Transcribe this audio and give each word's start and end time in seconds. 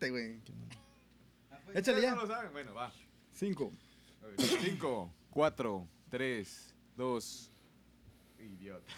Te, 0.00 0.10
güey. 0.10 0.40
Pues 1.66 1.76
Échale 1.76 2.00
ya. 2.00 2.14
No 2.14 2.22
lo 2.22 2.26
saben. 2.26 2.50
Bueno, 2.52 2.72
va. 2.72 2.90
Cinco. 3.32 3.70
5, 4.38 5.12
4, 5.30 5.88
3, 6.08 6.74
2. 6.96 7.52
Idiota. 8.38 8.92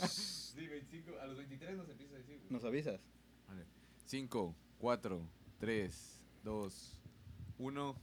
sí, 0.08 0.66
25. 0.66 1.10
A 1.20 1.26
los 1.26 1.36
23 1.36 1.76
nos 1.76 1.88
empieza 1.90 2.14
a 2.14 2.16
decir. 2.18 2.38
güey. 2.38 2.50
¿Nos 2.50 2.64
avisas? 2.64 2.98
5, 4.06 4.56
4, 4.78 5.28
3, 5.58 6.24
2, 6.44 7.02
1. 7.58 7.96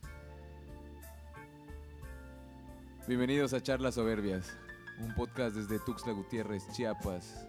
Bienvenidos 3.07 3.53
a 3.53 3.61
Charlas 3.61 3.95
Soberbias, 3.95 4.55
un 4.99 5.15
podcast 5.15 5.55
desde 5.55 5.79
Tuxtla 5.79 6.11
Gutiérrez, 6.13 6.67
Chiapas, 6.73 7.47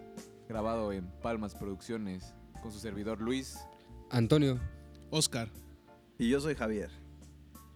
grabado 0.49 0.91
en 0.91 1.07
Palmas 1.21 1.53
Producciones, 1.53 2.33
con 2.63 2.71
su 2.71 2.79
servidor 2.79 3.21
Luis. 3.21 3.59
Antonio. 4.09 4.59
Oscar. 5.09 5.49
Y 6.19 6.29
yo 6.29 6.41
soy 6.41 6.55
Javier. 6.55 6.89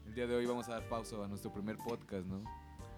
El 0.05 0.15
día 0.15 0.27
de 0.27 0.35
hoy 0.35 0.45
vamos 0.45 0.67
a 0.67 0.73
dar 0.73 0.89
pausa 0.89 1.23
a 1.23 1.27
nuestro 1.27 1.53
primer 1.53 1.77
podcast, 1.77 2.25
¿no? 2.25 2.43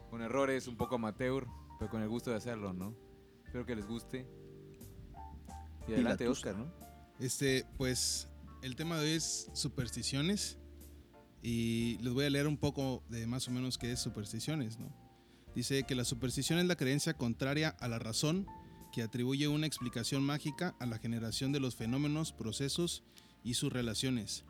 Con 0.10 0.22
errores, 0.22 0.68
un 0.68 0.76
poco 0.76 0.96
amateur, 0.96 1.46
pero 1.78 1.92
con 1.92 2.02
el 2.02 2.10
gusto 2.10 2.32
de 2.32 2.38
hacerlo, 2.38 2.74
¿no? 2.74 2.96
Espero 3.46 3.66
que 3.66 3.76
les 3.76 3.86
guste. 3.86 4.26
Y 5.88 5.94
adelante, 5.94 6.26
la 6.26 6.32
Oscar, 6.32 6.56
¿no? 6.56 6.72
Este, 7.20 7.66
pues, 7.78 8.28
el 8.64 8.76
tema 8.76 8.98
de 8.98 9.06
hoy 9.06 9.12
es 9.18 9.52
supersticiones. 9.54 10.58
Y 11.44 11.98
les 12.02 12.14
voy 12.14 12.26
a 12.26 12.30
leer 12.30 12.48
un 12.48 12.58
poco 12.58 13.04
de 13.10 13.28
más 13.28 13.48
o 13.48 13.52
menos 13.52 13.78
qué 13.78 13.92
es 13.92 14.00
supersticiones, 14.00 14.80
¿no? 14.80 14.92
Dice 15.54 15.84
que 15.84 15.94
la 15.94 16.06
superstición 16.06 16.58
es 16.58 16.66
la 16.66 16.76
creencia 16.76 17.14
contraria 17.14 17.70
a 17.80 17.88
la 17.88 18.00
razón 18.00 18.48
que 18.92 19.04
atribuye 19.04 19.48
una 19.48 19.68
explicación 19.68 20.24
mágica 20.24 20.76
a 20.80 20.86
la 20.86 21.00
generación 21.00 21.52
de 21.52 21.60
los 21.60 21.76
fenómenos, 21.76 22.32
procesos 22.32 23.04
y 23.44 23.54
sus 23.56 23.72
relaciones. 23.72 24.44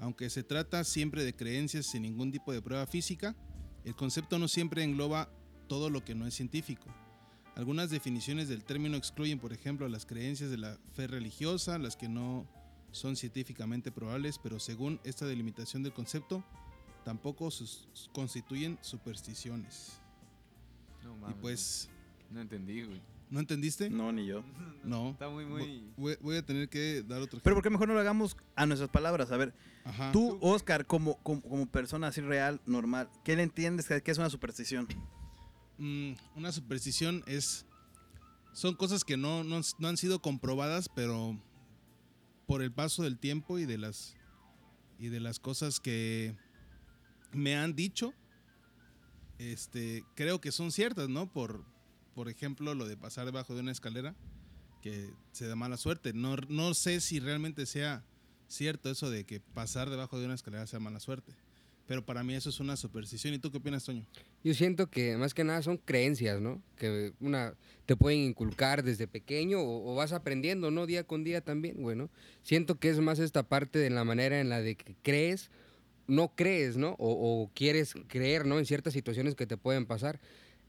Aunque 0.00 0.30
se 0.30 0.42
trata 0.42 0.82
siempre 0.84 1.24
de 1.24 1.34
creencias 1.34 1.86
sin 1.86 2.02
ningún 2.02 2.32
tipo 2.32 2.52
de 2.52 2.62
prueba 2.62 2.86
física, 2.86 3.36
el 3.84 3.94
concepto 3.94 4.38
no 4.38 4.48
siempre 4.48 4.82
engloba 4.82 5.28
todo 5.68 5.90
lo 5.90 6.04
que 6.04 6.14
no 6.14 6.26
es 6.26 6.34
científico. 6.34 6.86
Algunas 7.54 7.90
definiciones 7.90 8.48
del 8.48 8.64
término 8.64 8.96
excluyen, 8.96 9.38
por 9.38 9.52
ejemplo, 9.52 9.86
las 9.88 10.06
creencias 10.06 10.50
de 10.50 10.56
la 10.58 10.78
fe 10.94 11.06
religiosa, 11.06 11.78
las 11.78 11.96
que 11.96 12.08
no 12.08 12.46
son 12.92 13.16
científicamente 13.16 13.92
probables, 13.92 14.38
pero 14.38 14.58
según 14.58 15.00
esta 15.04 15.26
delimitación 15.26 15.82
del 15.82 15.92
concepto, 15.92 16.42
tampoco 17.04 17.50
sus- 17.50 17.88
constituyen 18.12 18.78
supersticiones. 18.80 20.00
No, 21.04 21.14
Y 21.16 21.20
mames, 21.20 21.36
pues, 21.40 21.88
güey. 21.90 22.34
No 22.34 22.40
entendí, 22.40 22.82
güey. 22.82 23.00
¿No 23.30 23.40
entendiste? 23.40 23.88
No, 23.88 24.12
ni 24.12 24.26
yo. 24.26 24.42
No. 24.84 25.10
Está 25.10 25.28
muy, 25.28 25.44
muy... 25.44 25.92
Voy, 25.96 26.16
voy 26.20 26.36
a 26.36 26.44
tener 26.44 26.68
que 26.68 27.02
dar 27.02 27.22
otro 27.22 27.40
Pero 27.42 27.56
¿por 27.56 27.62
qué 27.62 27.70
mejor 27.70 27.88
no 27.88 27.94
lo 27.94 28.00
hagamos 28.00 28.36
a 28.56 28.66
nuestras 28.66 28.90
palabras? 28.90 29.30
A 29.32 29.36
ver, 29.36 29.54
Ajá. 29.84 30.12
tú, 30.12 30.38
Oscar, 30.40 30.86
como, 30.86 31.16
como, 31.22 31.40
como 31.42 31.66
persona 31.66 32.08
así 32.08 32.20
real, 32.20 32.60
normal, 32.66 33.08
¿qué 33.24 33.36
le 33.36 33.42
entiendes 33.42 33.86
que 33.86 34.02
que 34.02 34.10
es 34.10 34.18
una 34.18 34.30
superstición? 34.30 34.88
Mm, 35.80 36.12
una 36.36 36.52
superstición 36.52 37.24
es. 37.26 37.64
Son 38.52 38.74
cosas 38.74 39.02
que 39.02 39.16
no, 39.16 39.44
no, 39.44 39.60
no 39.78 39.88
han 39.88 39.96
sido 39.96 40.20
comprobadas, 40.20 40.90
pero 40.94 41.40
por 42.46 42.62
el 42.62 42.70
paso 42.70 43.02
del 43.02 43.18
tiempo 43.18 43.58
y 43.58 43.64
de 43.64 43.78
las. 43.78 44.14
y 44.98 45.08
de 45.08 45.20
las 45.20 45.40
cosas 45.40 45.80
que 45.80 46.36
me 47.32 47.56
han 47.56 47.74
dicho. 47.74 48.12
Este. 49.38 50.04
Creo 50.16 50.38
que 50.38 50.52
son 50.52 50.70
ciertas, 50.70 51.08
¿no? 51.08 51.32
Por. 51.32 51.64
Por 52.14 52.28
ejemplo, 52.28 52.74
lo 52.74 52.86
de 52.86 52.96
pasar 52.96 53.26
debajo 53.26 53.54
de 53.54 53.60
una 53.60 53.72
escalera. 53.72 54.14
Que 54.82 55.10
se 55.32 55.46
da 55.46 55.56
mala 55.56 55.76
suerte. 55.76 56.14
No, 56.14 56.36
no 56.48 56.72
sé 56.72 57.00
si 57.00 57.20
realmente 57.20 57.66
sea 57.66 58.02
cierto 58.48 58.90
eso 58.90 59.10
de 59.10 59.24
que 59.24 59.40
pasar 59.40 59.90
debajo 59.90 60.18
de 60.18 60.24
una 60.24 60.34
escalera 60.34 60.66
sea 60.66 60.80
mala 60.80 61.00
suerte. 61.00 61.34
Pero 61.90 62.06
para 62.06 62.22
mí 62.22 62.34
eso 62.34 62.50
es 62.50 62.60
una 62.60 62.76
superstición. 62.76 63.34
¿Y 63.34 63.40
tú 63.40 63.50
qué 63.50 63.58
opinas, 63.58 63.84
Toño? 63.84 64.06
Yo 64.44 64.54
siento 64.54 64.88
que 64.88 65.16
más 65.16 65.34
que 65.34 65.42
nada 65.42 65.60
son 65.60 65.76
creencias, 65.76 66.40
¿no? 66.40 66.62
Que 66.76 67.12
una 67.18 67.54
te 67.84 67.96
pueden 67.96 68.20
inculcar 68.20 68.84
desde 68.84 69.08
pequeño 69.08 69.58
o, 69.60 69.96
vas 69.96 70.12
aprendiendo, 70.12 70.70
¿no? 70.70 70.86
Día 70.86 71.02
con 71.02 71.24
día 71.24 71.40
también, 71.40 71.82
güey, 71.82 71.96
¿no? 71.96 72.08
Siento 72.44 72.78
que 72.78 72.90
es 72.90 73.00
más 73.00 73.18
esta 73.18 73.42
parte 73.42 73.80
de 73.80 73.90
la 73.90 74.04
manera 74.04 74.40
en 74.40 74.48
la 74.48 74.60
de 74.60 74.76
que 74.76 74.94
crees, 75.02 75.50
no 76.06 76.32
crees, 76.36 76.76
¿no? 76.76 76.90
O, 77.00 77.10
o 77.42 77.50
quieres 77.54 77.94
creer, 78.06 78.46
¿no? 78.46 78.60
En 78.60 78.66
ciertas 78.66 78.92
situaciones 78.92 79.34
que 79.34 79.48
te 79.48 79.56
pueden 79.56 79.84
pasar. 79.84 80.20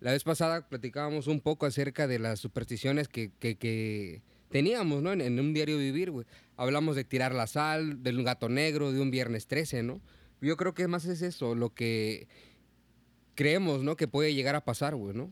La 0.01 0.11
vez 0.11 0.23
pasada 0.23 0.67
platicábamos 0.67 1.27
un 1.27 1.39
poco 1.39 1.65
acerca 1.65 2.07
de 2.07 2.19
las 2.19 2.39
supersticiones 2.39 3.07
que, 3.07 3.31
que, 3.39 3.55
que 3.57 4.21
teníamos, 4.49 5.01
¿no? 5.01 5.13
En, 5.13 5.21
en 5.21 5.39
un 5.39 5.53
diario 5.53 5.77
vivir, 5.77 6.11
güey. 6.11 6.25
Hablamos 6.57 6.95
de 6.95 7.03
tirar 7.05 7.33
la 7.33 7.47
sal, 7.47 8.03
del 8.03 8.23
gato 8.23 8.49
negro, 8.49 8.91
de 8.91 8.99
un 8.99 9.11
viernes 9.11 9.47
13, 9.47 9.83
¿no? 9.83 10.01
Yo 10.41 10.57
creo 10.57 10.73
que 10.73 10.87
más 10.87 11.05
es 11.05 11.21
eso, 11.21 11.53
lo 11.55 11.73
que 11.73 12.27
creemos, 13.35 13.83
¿no? 13.83 13.95
Que 13.95 14.07
puede 14.07 14.33
llegar 14.33 14.55
a 14.55 14.65
pasar, 14.65 14.95
güey, 14.95 15.15
¿no? 15.15 15.31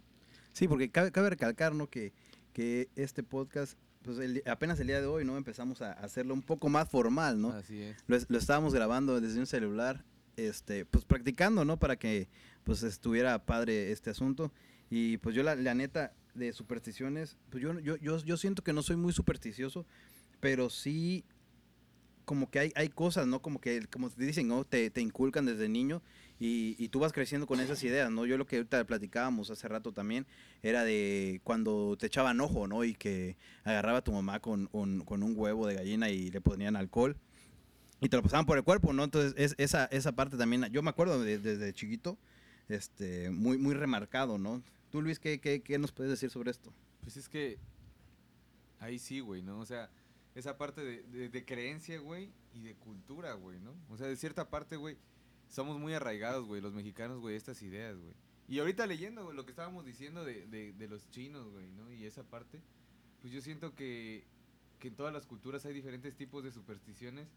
Sí, 0.53 0.67
porque 0.67 0.89
cabe, 0.89 1.11
cabe 1.11 1.29
recalcar, 1.31 1.73
¿no? 1.73 1.87
Que, 1.89 2.13
que 2.53 2.89
este 2.95 3.23
podcast, 3.23 3.77
pues 4.03 4.17
el- 4.19 4.43
apenas 4.45 4.79
el 4.79 4.87
día 4.87 5.01
de 5.01 5.07
hoy, 5.07 5.25
¿no? 5.25 5.37
Empezamos 5.37 5.81
a 5.81 5.93
hacerlo 5.93 6.33
un 6.33 6.41
poco 6.41 6.69
más 6.69 6.87
formal, 6.89 7.41
¿no? 7.41 7.49
Así 7.51 7.81
es. 7.81 7.97
Lo, 8.07 8.15
es- 8.15 8.27
lo 8.29 8.37
estábamos 8.37 8.73
grabando 8.73 9.19
desde 9.19 9.39
un 9.39 9.47
celular, 9.47 10.03
este, 10.47 10.85
pues 10.85 11.05
practicando, 11.05 11.65
¿no? 11.65 11.77
Para 11.77 11.97
que 11.97 12.29
pues 12.63 12.83
estuviera 12.83 13.45
padre 13.45 13.91
este 13.91 14.09
asunto. 14.09 14.51
Y 14.89 15.17
pues 15.17 15.35
yo 15.35 15.43
la, 15.43 15.55
la 15.55 15.73
neta 15.73 16.13
de 16.33 16.53
supersticiones, 16.53 17.37
pues 17.49 17.63
yo, 17.63 17.79
yo, 17.79 17.97
yo, 17.97 18.37
siento 18.37 18.63
que 18.63 18.73
no 18.73 18.81
soy 18.81 18.95
muy 18.95 19.13
supersticioso, 19.13 19.85
pero 20.39 20.69
sí 20.69 21.23
como 22.25 22.49
que 22.49 22.59
hay, 22.59 22.71
hay 22.75 22.89
cosas, 22.89 23.25
¿no? 23.25 23.41
Como 23.41 23.59
que, 23.59 23.87
como 23.87 24.09
te 24.09 24.23
dicen, 24.23 24.47
¿no? 24.47 24.63
Te, 24.63 24.91
te 24.91 25.01
inculcan 25.01 25.45
desde 25.45 25.67
niño 25.67 26.03
y, 26.39 26.75
y 26.77 26.89
tú 26.89 26.99
vas 26.99 27.11
creciendo 27.11 27.47
con 27.47 27.59
esas 27.59 27.83
ideas, 27.83 28.11
¿no? 28.11 28.25
Yo 28.25 28.37
lo 28.37 28.45
que 28.45 28.57
ahorita 28.57 28.83
platicábamos 28.85 29.49
hace 29.49 29.67
rato 29.67 29.91
también 29.91 30.27
era 30.61 30.83
de 30.83 31.41
cuando 31.43 31.97
te 31.97 32.05
echaban 32.05 32.39
ojo, 32.39 32.67
¿no? 32.67 32.83
Y 32.83 32.93
que 32.93 33.35
agarraba 33.63 33.99
a 33.99 34.03
tu 34.03 34.11
mamá 34.11 34.39
con, 34.39 34.67
con 34.67 35.23
un 35.23 35.33
huevo 35.35 35.65
de 35.65 35.75
gallina 35.75 36.09
y 36.09 36.29
le 36.29 36.39
ponían 36.39 36.75
alcohol 36.75 37.17
y 38.01 38.09
te 38.09 38.17
lo 38.17 38.23
pasaban 38.23 38.45
por 38.45 38.57
el 38.57 38.63
cuerpo, 38.63 38.93
¿no? 38.93 39.03
Entonces, 39.03 39.33
es, 39.37 39.55
esa, 39.57 39.85
esa 39.85 40.11
parte 40.13 40.37
también, 40.37 40.65
yo 40.71 40.81
me 40.81 40.89
acuerdo 40.89 41.21
de- 41.21 41.37
desde 41.39 41.73
chiquito, 41.73 42.17
este, 42.67 43.29
muy, 43.29 43.57
muy 43.57 43.73
remarcado, 43.73 44.37
¿no? 44.37 44.61
Tú, 44.91 45.01
Luis, 45.01 45.19
¿qué, 45.19 45.39
qué, 45.39 45.61
qué 45.61 45.77
nos 45.79 45.91
puedes 45.91 46.09
decir 46.11 46.29
sobre 46.29 46.51
esto? 46.51 46.73
Pues 47.01 47.17
es 47.17 47.27
que 47.29 47.57
ahí 48.79 48.99
sí, 48.99 49.19
güey, 49.19 49.41
¿no? 49.41 49.59
O 49.59 49.65
sea, 49.65 49.89
esa 50.35 50.57
parte 50.57 50.81
de, 50.83 51.29
de- 51.29 51.45
creencia, 51.45 51.99
güey, 51.99 52.31
y 52.53 52.61
de 52.61 52.75
cultura, 52.75 53.33
güey, 53.33 53.59
¿no? 53.59 53.73
O 53.89 53.97
sea, 53.97 54.07
de 54.07 54.15
cierta 54.15 54.49
parte, 54.49 54.75
güey, 54.77 54.97
somos 55.49 55.79
muy 55.79 55.93
arraigados, 55.93 56.45
güey, 56.45 56.61
los 56.61 56.73
mexicanos, 56.73 57.19
güey, 57.19 57.35
estas 57.35 57.61
ideas, 57.61 57.97
güey. 57.97 58.13
Y 58.47 58.59
ahorita 58.59 58.87
leyendo, 58.87 59.31
lo 59.33 59.45
que 59.45 59.51
estábamos 59.51 59.85
diciendo 59.85 60.23
de, 60.25 60.47
de- 60.47 60.73
de 60.73 60.87
los 60.87 61.09
chinos, 61.11 61.47
güey, 61.51 61.67
¿no? 61.71 61.91
Y 61.91 62.05
esa 62.05 62.23
parte, 62.23 62.61
pues 63.21 63.33
yo 63.33 63.41
siento 63.41 63.75
que, 63.75 64.25
que 64.79 64.87
en 64.87 64.95
todas 64.95 65.13
las 65.13 65.25
culturas 65.27 65.65
hay 65.65 65.73
diferentes 65.73 66.15
tipos 66.15 66.43
de 66.43 66.51
supersticiones, 66.51 67.27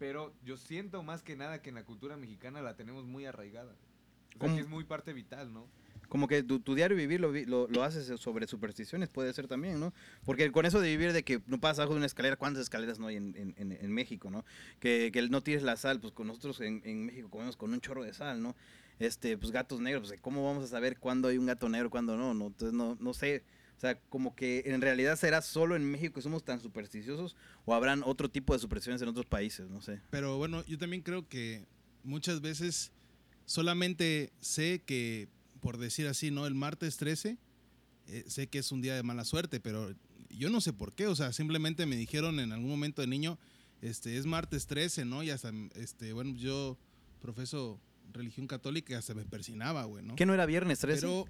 pero 0.00 0.32
yo 0.44 0.56
siento 0.56 1.02
más 1.04 1.22
que 1.22 1.36
nada 1.36 1.60
que 1.62 1.68
en 1.68 1.74
la 1.76 1.84
cultura 1.84 2.16
mexicana 2.16 2.60
la 2.62 2.74
tenemos 2.74 3.04
muy 3.04 3.26
arraigada. 3.26 3.76
O 4.40 4.46
que 4.46 4.60
es 4.60 4.68
muy 4.68 4.84
parte 4.84 5.12
vital, 5.12 5.52
¿no? 5.52 5.66
Como 6.08 6.26
que 6.26 6.42
tu, 6.42 6.58
tu 6.58 6.74
diario 6.74 6.96
vivir 6.96 7.20
lo, 7.20 7.30
lo, 7.32 7.68
lo 7.68 7.82
haces 7.84 8.18
sobre 8.18 8.46
supersticiones, 8.46 9.10
puede 9.10 9.32
ser 9.34 9.46
también, 9.46 9.78
¿no? 9.78 9.92
Porque 10.24 10.50
con 10.50 10.64
eso 10.64 10.80
de 10.80 10.88
vivir 10.88 11.12
de 11.12 11.22
que 11.22 11.42
no 11.46 11.60
pasas 11.60 11.80
abajo 11.80 11.92
de 11.92 11.98
una 11.98 12.06
escalera, 12.06 12.36
¿cuántas 12.36 12.62
escaleras 12.62 12.98
no 12.98 13.08
hay 13.08 13.16
en, 13.16 13.36
en- 13.36 13.54
en- 13.58 13.72
en 13.72 13.92
México, 13.92 14.30
no? 14.30 14.44
Que, 14.80 15.10
que 15.12 15.20
no 15.28 15.42
tires 15.42 15.62
la 15.62 15.76
sal, 15.76 16.00
pues 16.00 16.14
con 16.14 16.26
nosotros 16.28 16.60
en, 16.62 16.80
en 16.84 17.04
México 17.04 17.28
comemos 17.28 17.56
con 17.58 17.72
un 17.72 17.80
chorro 17.82 18.02
de 18.02 18.14
sal, 18.14 18.42
¿no? 18.42 18.56
Este, 18.98 19.36
pues 19.36 19.52
gatos 19.52 19.80
negros, 19.80 20.08
pues 20.08 20.20
¿cómo 20.22 20.42
vamos 20.44 20.64
a 20.64 20.68
saber 20.68 20.98
cuándo 20.98 21.28
hay 21.28 21.36
un 21.38 21.46
gato 21.46 21.68
negro, 21.68 21.90
cuándo 21.90 22.16
no? 22.16 22.32
no? 22.34 22.46
Entonces 22.46 22.72
no, 22.72 22.96
no 22.98 23.12
sé, 23.14 23.44
o 23.80 23.82
sea, 23.82 23.98
como 24.10 24.36
que 24.36 24.62
en 24.66 24.82
realidad 24.82 25.16
será 25.16 25.40
solo 25.40 25.74
en 25.74 25.90
México 25.90 26.12
que 26.12 26.20
somos 26.20 26.44
tan 26.44 26.60
supersticiosos 26.60 27.34
o 27.64 27.72
habrán 27.72 28.02
otro 28.04 28.28
tipo 28.28 28.52
de 28.52 28.58
supersticiones 28.58 29.00
en 29.00 29.08
otros 29.08 29.24
países, 29.24 29.70
no 29.70 29.80
sé. 29.80 30.02
Pero 30.10 30.36
bueno, 30.36 30.62
yo 30.66 30.76
también 30.76 31.00
creo 31.00 31.26
que 31.26 31.64
muchas 32.04 32.42
veces 32.42 32.92
solamente 33.46 34.34
sé 34.38 34.82
que, 34.84 35.28
por 35.60 35.78
decir 35.78 36.08
así, 36.08 36.30
¿no? 36.30 36.46
El 36.46 36.54
martes 36.54 36.98
13, 36.98 37.38
eh, 38.08 38.24
sé 38.26 38.48
que 38.48 38.58
es 38.58 38.70
un 38.70 38.82
día 38.82 38.94
de 38.94 39.02
mala 39.02 39.24
suerte, 39.24 39.60
pero 39.60 39.94
yo 40.28 40.50
no 40.50 40.60
sé 40.60 40.74
por 40.74 40.92
qué. 40.92 41.06
O 41.06 41.16
sea, 41.16 41.32
simplemente 41.32 41.86
me 41.86 41.96
dijeron 41.96 42.38
en 42.38 42.52
algún 42.52 42.68
momento 42.68 43.00
de 43.00 43.08
niño, 43.08 43.38
este, 43.80 44.18
es 44.18 44.26
martes 44.26 44.66
13, 44.66 45.06
¿no? 45.06 45.22
Y 45.22 45.30
hasta, 45.30 45.52
este, 45.74 46.12
bueno, 46.12 46.36
yo 46.36 46.76
profeso 47.22 47.80
religión 48.12 48.46
católica 48.46 48.96
hasta 48.98 49.14
me 49.14 49.24
persinaba, 49.24 49.84
güey, 49.84 50.04
¿no? 50.04 50.16
¿Qué 50.16 50.26
no 50.26 50.34
era 50.34 50.46
viernes 50.46 50.78
13? 50.80 51.00
Pero 51.00 51.24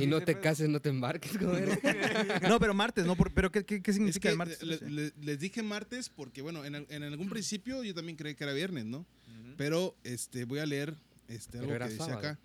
Y 0.00 0.06
no 0.06 0.20
te 0.20 0.38
cases, 0.40 0.68
no 0.68 0.80
te 0.80 0.88
embarques. 0.88 1.32
No, 2.48 2.58
pero 2.60 2.74
martes, 2.74 3.06
¿no? 3.06 3.16
Por- 3.16 3.32
pero 3.32 3.50
¿qué, 3.50 3.64
qué, 3.64 3.82
qué 3.82 3.90
es 3.90 3.96
significa 3.96 4.28
que 4.28 4.32
el 4.32 4.36
martes 4.38 4.62
le- 4.62 4.78
13? 4.78 4.90
le- 4.94 5.12
les 5.20 5.38
dije 5.40 5.62
martes 5.62 6.08
porque, 6.08 6.42
bueno, 6.42 6.64
en, 6.64 6.74
al- 6.74 6.86
en 6.88 7.02
algún 7.02 7.28
principio 7.28 7.82
yo 7.84 7.94
también 7.94 8.16
creí 8.16 8.34
que 8.34 8.44
era 8.44 8.52
viernes, 8.52 8.84
¿no? 8.86 9.06
Pero 9.56 9.94
este, 10.04 10.44
voy 10.44 10.58
a 10.60 10.66
leer 10.66 10.94
este, 11.28 11.58
algo 11.58 11.72
que 11.76 11.84
dice 11.84 11.96
sábado. 11.98 12.18
acá. 12.18 12.38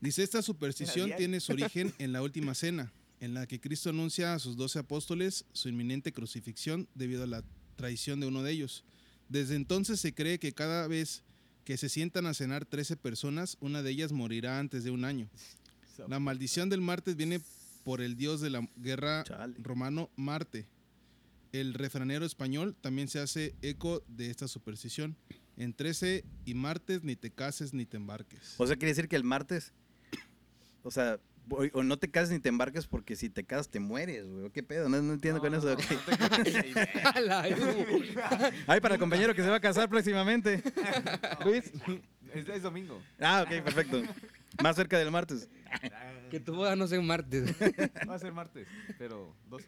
Dice, 0.00 0.22
esta 0.22 0.42
superstición 0.42 1.12
tiene 1.16 1.38
su 1.40 1.52
origen 1.52 1.92
en 1.98 2.12
la 2.12 2.22
última 2.22 2.54
cena, 2.54 2.92
en 3.20 3.34
la 3.34 3.46
que 3.46 3.60
Cristo 3.60 3.90
anuncia 3.90 4.34
a 4.34 4.38
sus 4.38 4.56
doce 4.56 4.78
apóstoles 4.78 5.44
su 5.52 5.68
inminente 5.68 6.12
crucifixión 6.12 6.88
debido 6.94 7.24
a 7.24 7.26
la 7.26 7.44
traición 7.76 8.20
de 8.20 8.26
uno 8.26 8.42
de 8.42 8.52
ellos. 8.52 8.84
Desde 9.28 9.54
entonces 9.54 10.00
se 10.00 10.14
cree 10.14 10.38
que 10.38 10.52
cada 10.52 10.88
vez 10.88 11.22
que 11.64 11.76
se 11.76 11.88
sientan 11.88 12.26
a 12.26 12.34
cenar 12.34 12.64
13 12.64 12.96
personas, 12.96 13.56
una 13.60 13.82
de 13.82 13.90
ellas 13.90 14.12
morirá 14.12 14.58
antes 14.58 14.84
de 14.84 14.90
un 14.90 15.04
año. 15.04 15.28
La 16.08 16.18
maldición 16.18 16.68
del 16.68 16.80
martes 16.80 17.16
viene 17.16 17.40
por 17.84 18.00
el 18.00 18.16
dios 18.16 18.40
de 18.40 18.50
la 18.50 18.68
guerra 18.76 19.24
Chale. 19.24 19.54
romano 19.58 20.10
Marte. 20.16 20.66
El 21.52 21.74
refranero 21.74 22.24
español 22.24 22.76
también 22.80 23.08
se 23.08 23.18
hace 23.18 23.54
eco 23.60 24.02
de 24.08 24.30
esta 24.30 24.48
superstición. 24.48 25.16
En 25.56 25.74
13 25.74 26.24
y 26.44 26.54
martes 26.54 27.02
ni 27.02 27.16
te 27.16 27.30
cases 27.30 27.74
ni 27.74 27.84
te 27.84 27.96
embarques. 27.96 28.54
O 28.56 28.66
sea, 28.66 28.76
quiere 28.76 28.92
decir 28.92 29.08
que 29.08 29.16
el 29.16 29.24
martes, 29.24 29.72
o 30.82 30.90
sea, 30.90 31.20
o, 31.48 31.64
o 31.72 31.82
no 31.82 31.98
te 31.98 32.10
cases 32.10 32.30
ni 32.30 32.38
te 32.38 32.48
embarques 32.48 32.86
porque 32.86 33.16
si 33.16 33.28
te 33.30 33.44
casas 33.44 33.68
te 33.68 33.80
mueres, 33.80 34.26
güey. 34.26 34.50
¿Qué 34.50 34.62
pedo? 34.62 34.88
No, 34.88 35.00
no 35.00 35.12
entiendo 35.12 35.40
con 35.40 35.54
eso. 35.54 35.66
No, 35.68 35.72
ok. 35.74 35.82
no 37.26 37.40
Ay, 38.66 38.80
para 38.80 38.94
el 38.94 39.00
compañero 39.00 39.34
que 39.34 39.42
se 39.42 39.48
va 39.48 39.56
a 39.56 39.60
casar 39.60 39.88
próximamente. 39.88 40.62
Luis. 41.44 41.72
Es, 42.34 42.48
es 42.48 42.62
domingo. 42.62 43.00
Ah, 43.20 43.44
ok, 43.46 43.62
perfecto. 43.64 44.02
Más 44.62 44.76
cerca 44.76 44.98
del 44.98 45.10
martes. 45.10 45.48
que 46.30 46.40
tu 46.40 46.54
boda 46.54 46.76
no 46.76 46.86
sea 46.86 47.00
un 47.00 47.06
martes. 47.06 47.54
Va 48.08 48.14
a 48.14 48.18
ser 48.18 48.32
martes, 48.32 48.68
pero 48.98 49.34
12. 49.48 49.66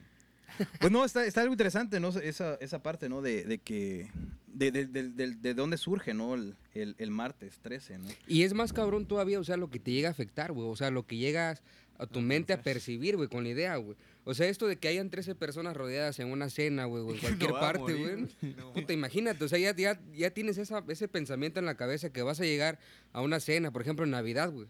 Pues 0.81 0.93
no, 0.93 1.05
está, 1.05 1.25
está 1.27 1.41
algo 1.43 1.53
interesante, 1.55 1.99
¿no? 2.01 2.09
Esa, 2.11 2.55
esa 2.57 2.83
parte, 2.83 3.09
¿no? 3.09 3.23
De, 3.23 3.45
de 3.45 3.59
que. 3.59 4.09
De, 4.47 4.71
de, 4.71 4.87
de, 4.87 5.09
de- 5.11 5.35
de 5.35 5.55
dónde 5.55 5.79
surge, 5.79 6.13
¿no? 6.15 6.35
El, 6.35 6.55
el, 6.75 6.95
el 6.99 7.11
martes 7.11 7.59
13, 7.63 7.99
¿no? 7.99 8.09
Y 8.27 8.43
es 8.43 8.53
más 8.55 8.73
cabrón 8.73 9.07
todavía, 9.07 9.41
o 9.41 9.45
sea, 9.45 9.57
lo 9.57 9.71
que 9.71 9.79
te 9.79 9.93
llega 9.93 10.09
a 10.09 10.13
afectar, 10.13 10.53
güey. 10.53 10.69
O 10.69 10.77
sea, 10.77 10.91
lo 10.91 11.07
que 11.07 11.17
llegas 11.17 11.63
a 11.99 12.07
tu 12.07 12.21
mente 12.21 12.53
a 12.53 12.61
percibir, 12.63 13.17
güey, 13.17 13.29
con 13.29 13.45
la 13.45 13.51
idea, 13.51 13.77
güey. 13.77 13.97
O 14.25 14.35
sea, 14.35 14.47
esto 14.49 14.67
de 14.67 14.77
que 14.77 14.89
hayan 14.89 15.09
13 15.11 15.35
personas 15.35 15.77
rodeadas 15.77 16.19
en 16.19 16.29
una 16.31 16.51
cena, 16.51 16.85
güey, 16.85 17.03
o 17.03 17.11
en 17.13 17.19
cualquier 17.21 17.51
No 17.53 17.61
parte, 17.61 17.95
güey. 17.95 18.29
no. 18.57 18.73
Puta, 18.75 18.93
imagínate, 18.93 19.45
o 19.45 19.49
sea, 19.49 19.59
ya, 19.59 19.75
ya, 19.75 19.99
ya 20.15 20.31
tienes 20.31 20.59
esa, 20.59 20.85
ese 20.89 21.09
pensamiento 21.09 21.59
en 21.61 21.67
la 21.67 21.77
cabeza 21.77 22.11
que 22.13 22.23
vas 22.23 22.41
a 22.41 22.45
llegar 22.45 22.79
a 23.13 23.23
una 23.23 23.41
cena, 23.41 23.71
por 23.71 23.83
ejemplo, 23.83 24.05
en 24.05 24.11
Navidad, 24.11 24.51
güey. 24.51 24.69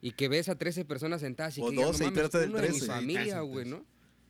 Y 0.00 0.12
que 0.12 0.28
ves 0.28 0.48
a 0.48 0.54
13 0.56 0.84
personas 0.84 1.22
sentadas 1.22 1.56
y 1.58 1.60
O 1.62 1.66
que 1.66 1.72
digas, 1.72 1.86
12 1.98 2.04
y 2.04 2.06
no 2.06 2.10
mames, 2.12 2.20
trata 2.22 2.38
del 2.40 2.50
uno 2.50 2.58
de 2.60 2.68
mi 2.68 2.74
13. 2.78 2.86
familia, 2.86 3.40
güey. 3.40 3.66
¿no? 3.66 3.84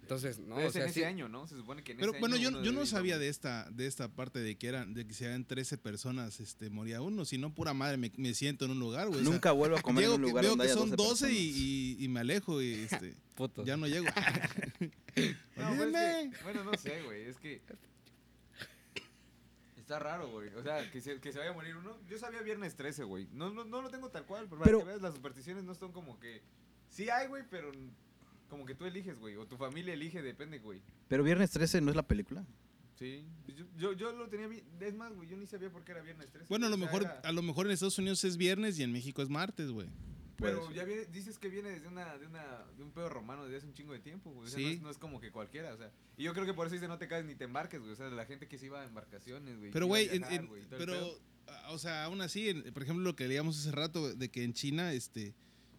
Entonces, 0.08 0.38
no, 0.38 0.55
Pero 0.55 0.66
o 0.69 0.70
es 0.70 0.76
en 0.76 0.82
sea, 0.82 0.84
ese 0.87 0.94
sí- 1.00 1.05
año, 1.05 1.28
¿no? 1.28 1.46
Se 1.46 1.55
supone 1.55 1.84
que 1.84 1.93
en 1.93 1.99
Pero 1.99 2.12
ese 2.12 2.20
bueno, 2.20 2.37
año 2.37 2.50
yo, 2.50 2.62
yo 2.62 2.72
no 2.72 2.87
sabía 2.87 3.16
ir 3.16 3.20
de 3.20 3.28
esta, 3.28 3.69
de 3.70 3.87
esta 3.87 4.08
parte 4.08 4.38
de 4.40 4.56
que 4.56 4.66
eran, 4.66 4.94
de 4.94 5.06
que 5.06 5.12
si 5.12 5.25
eran 5.26 5.44
13 5.44 5.76
personas, 5.76 6.40
este, 6.40 6.70
moría 6.70 7.02
uno, 7.02 7.26
si 7.26 7.37
no 7.37 7.55
pura 7.55 7.75
madre 7.75 7.99
me, 7.99 8.10
me 8.16 8.32
siento 8.32 8.64
en 8.64 8.70
un 8.70 8.78
lugar, 8.81 9.08
güey. 9.08 9.20
o 9.20 9.22
sea, 9.22 9.31
Nunca 9.32 9.52
vuelvo 9.52 9.76
a 9.76 9.82
comer 9.82 10.05
en 10.05 10.10
un 10.12 10.16
que- 10.16 10.22
lugar 10.28 10.43
veo 10.44 10.50
donde 10.52 10.64
que 10.64 10.70
haya 10.72 10.81
son 10.81 10.90
12, 10.90 11.26
12 11.26 11.32
y, 11.34 11.37
y- 11.99 12.05
y 12.05 12.08
me 12.08 12.20
alejo 12.20 12.62
y 12.62 12.72
este, 12.90 13.14
puto. 13.37 13.64
ya 13.66 13.76
no 13.76 13.87
llego. 13.87 14.06
No, 15.56 15.76
pues 15.76 15.94
es 15.94 16.32
que- 16.32 16.43
bueno, 16.44 16.64
no 16.64 16.75
sé, 16.78 17.02
güey. 17.02 17.25
Es 17.25 17.37
que. 17.38 17.61
Está 19.76 19.99
raro, 19.99 20.28
güey. 20.31 20.49
O 20.54 20.62
sea, 20.62 20.90
que 20.90 21.00
se, 21.00 21.19
que 21.20 21.32
se 21.32 21.38
vaya 21.38 21.50
a 21.50 21.54
morir 21.54 21.75
uno. 21.76 21.96
Yo 22.08 22.19
sabía 22.19 22.43
viernes 22.43 22.76
13, 22.76 23.04
güey. 23.04 23.26
No, 23.32 23.50
no, 23.50 23.64
no 23.64 23.81
lo 23.82 23.90
tengo 23.90 24.11
tal 24.11 24.26
cual, 24.26 24.46
pero, 24.49 24.62
Pero- 24.62 24.78
para 24.81 24.84
que 24.84 24.88
veas, 24.99 25.02
las 25.02 25.14
supersticiones 25.14 25.64
no 25.64 25.75
son 25.75 25.93
como 25.93 26.19
que. 26.20 26.43
Sí 26.90 27.08
hay, 27.11 27.26
güey, 27.28 27.43
pero 27.50 27.70
como 28.48 28.64
que 28.66 28.74
tú 28.74 28.84
eliges, 28.86 29.18
güey. 29.18 29.36
O 29.36 29.46
tu 29.46 29.56
familia 29.56 29.94
elige, 29.94 30.22
depende, 30.22 30.58
güey. 30.58 30.80
Pero 31.08 31.22
Viernes 31.22 31.50
13 31.50 31.80
no 31.80 31.90
es 31.90 31.96
la 31.96 32.02
película. 32.06 32.44
Sí. 32.98 33.24
Yo, 33.56 33.64
yo, 33.76 33.92
yo 33.92 34.12
lo 34.12 34.28
tenía 34.28 34.48
bien. 34.48 34.64
Es 34.80 34.94
más, 34.94 35.14
güey, 35.14 35.28
yo 35.28 35.36
ni 35.36 35.46
sabía 35.46 35.70
por 35.70 35.84
qué 35.84 35.92
era 35.92 36.02
viernes 36.02 36.30
13. 36.32 36.46
Bueno, 36.48 36.66
a 36.66 36.68
lo 36.68 36.74
o 36.74 36.78
sea, 36.78 36.86
mejor, 36.86 37.02
era- 37.02 37.20
a 37.20 37.32
lo 37.32 37.42
mejor 37.42 37.66
en 37.66 37.72
Estados 37.72 37.98
Unidos 37.98 38.24
es 38.24 38.36
viernes 38.36 38.78
y 38.78 38.82
en 38.82 38.92
México 38.92 39.22
es 39.22 39.28
martes, 39.28 39.70
güey. 39.70 39.88
Pero 40.36 40.64
Pues, 40.66 40.76
ya 40.76 40.84
viene, 40.84 41.04
dices 41.06 41.36
que 41.38 41.48
viene 41.48 41.70
desde 41.70 41.88
una, 41.88 42.16
de 42.16 42.26
una, 42.26 42.64
de 42.76 42.82
un 42.84 42.92
pedo 42.92 43.08
romano 43.08 43.44
desde 43.44 43.56
hace 43.58 43.66
un 43.66 43.74
chingo 43.74 43.92
de 43.92 43.98
tiempo, 43.98 44.30
güey. 44.30 44.46
O 44.46 44.50
sea, 44.50 44.60
no, 44.60 44.68
Sí. 44.68 44.74
es, 44.74 44.82
no 44.82 44.90
es 44.90 44.98
como 44.98 45.20
que 45.20 45.30
cualquiera, 45.32 45.74
o 45.74 45.76
sea. 45.76 45.90
Y 46.16 46.22
yo 46.24 46.32
creo 46.32 46.46
que 46.46 46.54
por 46.54 46.66
eso 46.66 46.74
dice 46.74 46.86
no 46.88 46.96
te 46.98 47.08
caes 47.08 47.24
ni 47.24 47.34
te 47.34 47.44
embarques, 47.44 47.80
güey. 47.80 47.92
O 47.92 47.96
sea, 47.96 48.06
de 48.08 48.14
la 48.16 48.24
gente 48.26 48.46
que 48.48 48.56
se 48.58 48.66
iba 48.66 48.80
a 48.80 48.84
embarcaciones, 48.84 49.58
güey. 49.58 49.70
Pero, 49.72 49.86
güey, 49.86 50.08
pero, 50.70 50.94
ah, 51.48 51.72
o 51.72 51.78
sea, 51.78 52.04
aún 52.04 52.20
así, 52.20 52.48
en- 52.50 52.72
por 52.72 52.82
ejemplo, 52.84 53.04
lo 53.04 53.16
que 53.16 53.26
leíamos 53.28 53.58
hace 53.58 53.72
rato, 53.72 54.14
de 54.14 54.28
que 54.28 54.44
en 54.44 54.52
China, 54.54 54.92
este, 54.92 55.34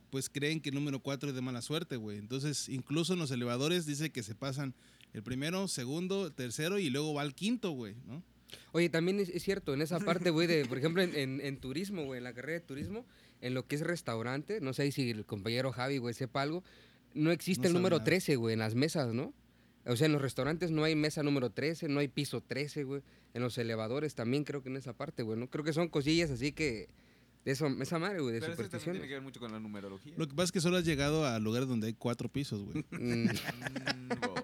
pues 0.09 0.29
creen 0.29 0.59
que 0.61 0.69
el 0.69 0.75
número 0.75 0.99
4 0.99 1.29
es 1.29 1.35
de 1.35 1.41
mala 1.41 1.61
suerte, 1.61 1.95
güey. 1.97 2.17
Entonces, 2.17 2.69
incluso 2.69 3.13
en 3.13 3.19
los 3.19 3.31
elevadores 3.31 3.85
dice 3.85 4.11
que 4.11 4.23
se 4.23 4.35
pasan 4.35 4.73
el 5.13 5.23
primero, 5.23 5.67
segundo, 5.67 6.31
tercero 6.31 6.79
y 6.79 6.89
luego 6.89 7.13
va 7.13 7.21
al 7.23 7.33
quinto, 7.35 7.71
güey, 7.71 7.95
¿no? 8.07 8.23
Oye, 8.71 8.89
también 8.89 9.19
es, 9.19 9.29
es 9.29 9.43
cierto, 9.43 9.73
en 9.75 9.81
esa 9.81 9.99
parte, 9.99 10.31
güey, 10.31 10.47
de, 10.47 10.65
por 10.65 10.77
ejemplo, 10.79 11.01
en, 11.03 11.15
en- 11.15 11.39
en 11.41 11.57
turismo, 11.57 12.05
güey, 12.05 12.17
en 12.17 12.23
la 12.23 12.33
carrera 12.33 12.59
de 12.59 12.65
turismo, 12.65 13.05
en 13.41 13.53
lo 13.53 13.67
que 13.67 13.75
es 13.75 13.81
restaurante, 13.81 14.59
no 14.61 14.73
sé 14.73 14.91
si 14.91 15.09
el 15.11 15.25
compañero 15.25 15.71
Javi, 15.71 15.99
güey, 15.99 16.13
sepa 16.15 16.41
algo, 16.41 16.63
no 17.13 17.31
existe 17.31 17.63
No 17.63 17.67
el 17.69 17.73
número 17.75 17.97
nada. 17.97 18.05
13, 18.05 18.35
güey, 18.37 18.53
en 18.53 18.59
las 18.59 18.73
mesas, 18.75 19.13
¿no? 19.13 19.33
O 19.85 19.95
sea, 19.95 20.07
en 20.07 20.13
los 20.13 20.21
restaurantes 20.21 20.71
no 20.71 20.83
hay 20.83 20.95
mesa 20.95 21.23
número 21.23 21.51
13, 21.51 21.87
no 21.89 21.99
hay 21.99 22.07
piso 22.07 22.41
13, 22.41 22.83
güey. 22.83 23.01
En 23.33 23.41
los 23.41 23.57
elevadores 23.57 24.13
también 24.15 24.43
creo 24.43 24.61
que 24.63 24.69
en 24.69 24.77
esa 24.77 24.93
parte, 24.93 25.23
güey, 25.23 25.39
¿no? 25.39 25.47
Creo 25.49 25.63
que 25.63 25.73
son 25.73 25.87
cosillas 25.87 26.29
así 26.31 26.51
que... 26.51 26.89
Eso, 27.45 27.67
esa 27.81 27.97
madre, 27.99 28.19
güey, 28.19 28.33
de 28.35 28.41
Pero 28.41 28.53
eso 28.53 28.63
también 28.69 28.91
tiene 28.91 29.07
que 29.07 29.13
ver 29.13 29.21
mucho 29.23 29.39
con 29.39 29.51
la 29.51 29.59
numerología. 29.59 30.13
Lo 30.17 30.27
que 30.27 30.35
pasa 30.35 30.45
es 30.45 30.51
que 30.51 30.59
solo 30.61 30.77
has 30.77 30.83
llegado 30.85 31.25
a 31.25 31.39
lugares 31.39 31.67
donde 31.69 31.87
hay 31.87 31.93
cuatro 31.93 32.29
pisos, 32.29 32.61
güey. 32.63 32.83
Mm, 32.91 33.29
Mm, 33.29 34.09
wow. 34.27 34.35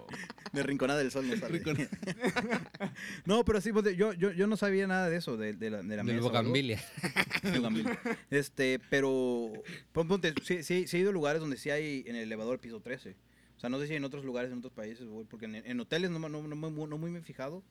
De 0.52 0.62
Rinconada 0.62 0.98
del 1.00 1.10
Sol 1.10 1.28
no 1.28 1.36
sale. 1.36 1.62
No, 3.26 3.44
pero 3.44 3.60
sí, 3.60 3.72
pues, 3.72 3.96
yo, 3.96 4.12
yo, 4.14 4.32
yo 4.32 4.46
no 4.46 4.56
sabía 4.56 4.86
nada 4.86 5.08
de 5.10 5.16
eso, 5.18 5.36
de, 5.36 5.52
de 5.52 5.70
la, 5.70 5.78
de 5.82 5.88
la 5.96 5.96
del 5.96 6.04
mesa 6.04 6.16
o 6.16 6.28
algo. 6.28 6.30
Bogambilia. 6.30 6.82
Bugambilia. 7.54 7.98
Este, 8.30 8.80
pero 8.90 9.52
pon- 9.92 10.08
ponte, 10.08 10.34
sí, 10.42 10.62
sí, 10.62 10.86
sí 10.86 10.96
he 10.96 11.00
ido 11.00 11.10
a 11.10 11.12
lugares 11.12 11.40
donde 11.40 11.56
sí 11.58 11.70
hay 11.70 12.02
en 12.06 12.16
el 12.16 12.22
elevador 12.22 12.58
piso 12.60 12.80
13. 12.80 13.14
O 13.56 13.60
sea, 13.60 13.70
no 13.70 13.78
sé 13.78 13.86
si 13.88 13.94
en 13.94 14.04
otros 14.04 14.24
lugares, 14.24 14.50
en 14.52 14.58
otros 14.58 14.72
países, 14.72 15.06
güey, 15.06 15.26
porque 15.26 15.46
en, 15.46 15.56
en 15.56 15.80
hoteles 15.80 16.10
no, 16.10 16.18
me- 16.18 16.28
no, 16.28 16.42
no, 16.42 16.56
me- 16.56 16.70
no 16.86 16.98
muy 16.98 17.10
me 17.10 17.18
he 17.20 17.22
fijado, 17.22 17.62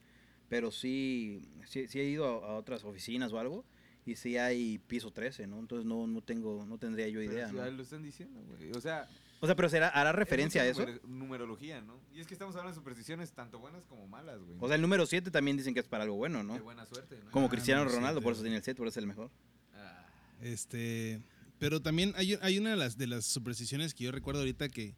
pero 0.50 0.72
sí, 0.72 1.42
sí, 1.66 1.88
sí 1.88 2.00
he 2.00 2.06
ido 2.06 2.26
a, 2.46 2.52
a 2.52 2.56
otras 2.58 2.84
oficinas 2.84 3.32
o 3.34 3.40
algo 3.40 3.66
y 4.06 4.16
sí 4.16 4.38
hay 4.38 4.78
piso 4.80 5.12
13, 5.12 5.48
¿no? 5.48 5.60
Entonces 5.60 5.86
no, 5.86 6.06
no 6.08 6.22
tengo, 6.22 6.66
no 6.66 6.78
tendría 6.78 7.08
yo 7.10 7.20
Pero 7.20 7.32
idea, 7.34 7.50
si 7.50 7.56
¿no? 7.56 7.70
lo 7.72 7.82
están 7.84 8.04
diciendo, 8.04 8.42
güey. 8.44 8.72
O 8.72 8.80
sea, 8.82 9.08
O 9.42 9.46
sea, 9.48 9.56
pero 9.56 9.68
será, 9.70 9.90
hará 9.90 10.12
es 10.12 10.16
referencia 10.16 10.62
a 10.62 10.66
eso. 10.68 10.84
numer- 10.86 11.02
numerología, 11.04 11.82
¿no? 11.82 12.00
Y 12.14 12.20
es 12.20 12.28
que 12.28 12.34
estamos 12.36 12.56
hablando 12.56 12.72
de 12.72 12.76
supersticiones 12.76 13.32
tanto 13.34 13.60
buenas 13.60 13.84
como 13.86 14.08
malas, 14.08 14.40
güey. 14.42 14.58
O 14.60 14.68
sea, 14.68 14.76
el 14.76 14.82
número 14.82 15.06
7 15.06 15.32
también 15.32 15.58
dicen 15.58 15.74
que 15.74 15.80
es 15.80 15.88
para 15.88 16.04
algo 16.04 16.16
bueno, 16.16 16.38
de 16.40 16.44
¿no? 16.44 16.60
buena 16.64 16.86
suerte, 16.86 17.18
¿no? 17.24 17.32
Como 17.32 17.48
Ah, 17.48 17.50
Cristiano 17.50 17.84
Ronaldo, 17.86 18.20
siete, 18.20 18.24
por 18.24 18.34
eso 18.34 18.42
tiene 18.44 18.58
el 18.58 18.64
7, 18.64 18.78
por 18.78 18.88
eso 18.88 19.00
es 19.00 19.04
el 19.04 19.08
mejor. 19.08 19.30
Ah, 19.74 20.06
Este, 20.42 21.22
pero 21.60 21.82
también 21.82 22.14
hay, 22.16 22.38
hay 22.42 22.58
una 22.60 22.72
de 22.72 22.76
las, 22.76 22.98
de 22.98 23.08
las 23.08 23.26
supersticiones 23.26 23.94
que 23.94 24.04
yo 24.04 24.12
recuerdo 24.12 24.42
ahorita 24.42 24.70
que, 24.70 24.94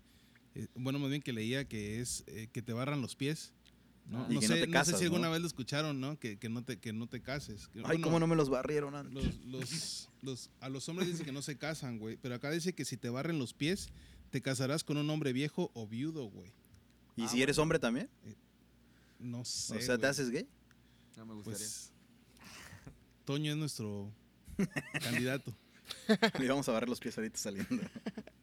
eh, 0.56 0.68
bueno, 0.76 1.00
más 1.00 1.10
bien 1.10 1.22
que 1.22 1.32
leía 1.34 1.66
que 1.66 2.00
es 2.02 2.24
eh, 2.28 2.48
que 2.52 2.62
te 2.62 2.74
barran 2.74 3.02
los 3.02 3.16
pies. 3.16 3.54
¿No? 4.08 4.26
Y 4.30 4.36
No 4.36 4.40
que 4.40 4.48
sé, 4.48 4.54
no 4.56 4.60
te 4.66 4.68
no 4.68 4.86
sé 4.86 4.98
si 4.98 5.04
alguna 5.04 5.30
vez 5.30 5.42
lo 5.42 5.48
escucharon, 5.48 6.00
¿no? 6.00 6.18
Que, 6.18 6.38
que 6.40 6.50
no, 6.50 6.64
te, 6.64 6.80
que 6.80 6.94
no 6.94 7.08
te 7.08 7.22
cases. 7.22 7.70
Ay, 7.76 7.82
bueno, 7.82 8.02
cómo 8.04 8.20
no 8.20 8.28
me 8.28 8.36
los 8.36 8.50
barrieron 8.50 8.96
antes. 8.96 9.14
los, 9.14 9.46
los, 9.46 10.10
los- 10.22 10.50
a 10.62 10.70
los 10.70 10.88
hombres 10.90 11.08
dicen 11.10 11.26
que 11.26 11.32
no 11.32 11.42
se 11.42 11.58
casan, 11.58 12.00
güey. 12.00 12.18
Pero 12.18 12.36
acá 12.36 12.50
dice 12.52 12.74
que 12.74 12.86
si 12.86 12.98
te 12.98 13.10
barren 13.10 13.38
los 13.40 13.54
pies, 13.54 13.90
te 14.30 14.42
casarás 14.42 14.84
con 14.84 14.98
un 14.98 15.10
hombre 15.10 15.34
viejo 15.34 15.72
o 15.74 15.88
viudo, 15.88 16.26
güey. 16.26 16.52
¿Y 17.16 17.24
Ah, 17.24 17.28
si 17.30 17.42
eres 17.42 17.58
hombre 17.58 17.80
también? 17.80 18.10
No 19.20 19.44
sé. 19.46 19.78
o 19.78 19.82
sea, 19.82 19.98
¿te 19.98 20.08
haces 20.08 20.30
gay? 20.30 20.48
no 21.18 21.26
me 21.26 21.34
gustaría. 21.34 21.58
Pues. 21.58 21.92
Toño 23.26 23.52
es 23.52 23.58
nuestro 23.58 24.14
candidato. 25.02 25.56
Le 26.40 26.48
vamos 26.48 26.70
a 26.70 26.72
barrer 26.74 26.88
los 26.90 27.00
pies 27.00 27.18
ahorita 27.18 27.38
saliendo. 27.38 27.84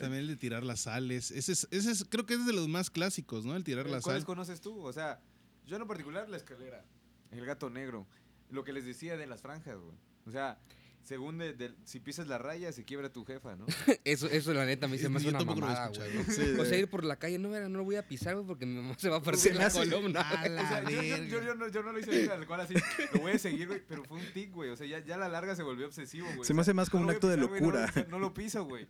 También 0.00 0.22
el 0.22 0.28
de 0.28 0.36
tirar 0.36 0.64
las 0.64 0.80
sales. 0.80 1.30
Ese 1.30 1.52
es, 1.52 1.68
ese 1.70 1.90
es, 1.90 2.04
creo 2.08 2.26
que 2.26 2.34
es 2.34 2.46
de 2.46 2.52
los 2.52 2.68
más 2.68 2.90
clásicos, 2.90 3.44
¿no? 3.44 3.56
El 3.56 3.64
tirar 3.64 3.84
Pero 3.84 3.96
la 3.96 4.02
¿Cuáles 4.02 4.22
sal. 4.22 4.26
conoces 4.26 4.60
tú? 4.60 4.80
O 4.84 4.92
sea, 4.92 5.20
yo 5.66 5.76
en 5.76 5.80
lo 5.80 5.86
particular 5.86 6.28
la 6.28 6.36
escalera, 6.36 6.84
el 7.30 7.44
gato 7.44 7.70
negro, 7.70 8.06
lo 8.50 8.64
que 8.64 8.72
les 8.72 8.84
decía 8.84 9.16
de 9.16 9.26
las 9.26 9.42
franjas, 9.42 9.76
güey. 9.78 9.96
O 10.26 10.30
sea, 10.30 10.58
según 11.02 11.38
de, 11.38 11.54
de- 11.54 11.74
si 11.84 12.00
pisas 12.00 12.26
la 12.26 12.36
raya 12.36 12.70
se 12.72 12.84
quiebra 12.84 13.10
tu 13.10 13.24
jefa, 13.24 13.56
¿no? 13.56 13.64
Eso, 14.04 14.26
eso 14.28 14.52
la 14.52 14.66
neta 14.66 14.86
a 14.86 14.88
mí 14.90 14.98
se 14.98 15.08
me 15.08 15.16
hace 15.18 15.28
una 15.28 15.40
mamada, 15.42 15.88
güey. 15.88 16.24
Sí, 16.24 16.54
O 16.60 16.64
sea, 16.66 16.76
ir 16.78 16.88
por 16.88 17.02
la 17.04 17.16
calle, 17.16 17.38
no, 17.38 17.48
no 17.48 17.78
lo 17.78 17.84
voy 17.84 17.96
a 17.96 18.06
pisar, 18.06 18.34
güey, 18.34 18.46
porque 18.46 18.66
mi 18.66 18.74
mamá 18.74 18.94
se 18.98 19.08
va 19.08 19.16
a 19.16 19.20
me 19.24 19.54
la 19.54 19.70
columna. 19.70 20.20
A 20.20 20.48
la 20.48 20.62
O 20.62 20.66
sea, 20.66 20.82
yo, 20.90 21.54
no, 21.54 21.68
yo 21.68 21.82
no 21.82 21.92
lo 21.92 21.98
hice 21.98 22.26
tal 22.26 22.46
cual 22.46 22.60
así, 22.60 22.74
lo 23.14 23.20
voy 23.20 23.32
a 23.32 23.38
seguir, 23.38 23.68
güey, 23.68 23.82
pero 23.88 24.04
fue 24.04 24.18
un 24.18 24.32
tic, 24.34 24.52
güey. 24.52 24.70
O 24.70 24.76
sea, 24.76 24.86
ya, 24.86 24.98
ya 25.04 25.14
a 25.14 25.18
la 25.18 25.28
larga 25.28 25.56
se 25.56 25.62
volvió 25.62 25.86
obsesivo, 25.86 26.26
güey. 26.34 26.46
Se 26.46 26.52
me 26.52 26.60
hace 26.60 26.74
más 26.74 26.90
como 26.90 27.04
no 27.04 27.08
un 27.10 27.14
acto 27.14 27.28
de 27.28 27.36
pisar, 27.38 27.50
locura. 27.52 27.92
sea, 27.92 28.06
no 28.10 28.18
lo 28.18 28.34
piso, 28.34 28.64
güey. 28.64 28.86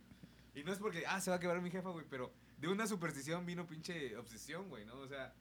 Y 0.55 0.63
no 0.63 0.73
es 0.73 0.79
porque, 0.79 1.03
ah, 1.07 1.21
se 1.21 1.29
va 1.29 1.37
a 1.37 1.39
quebrar 1.39 1.61
mi 1.61 1.69
jefa, 1.71 1.89
güey, 1.89 2.05
pero 2.09 2.33
de 2.57 2.67
una 2.67 2.87
superstición 2.87 3.45
vino 3.45 3.67
pinche 3.67 4.15
obsesión, 4.17 4.67
güey, 4.69 4.85
¿no? 4.85 4.95
O 4.99 5.07
sea, 5.07 5.33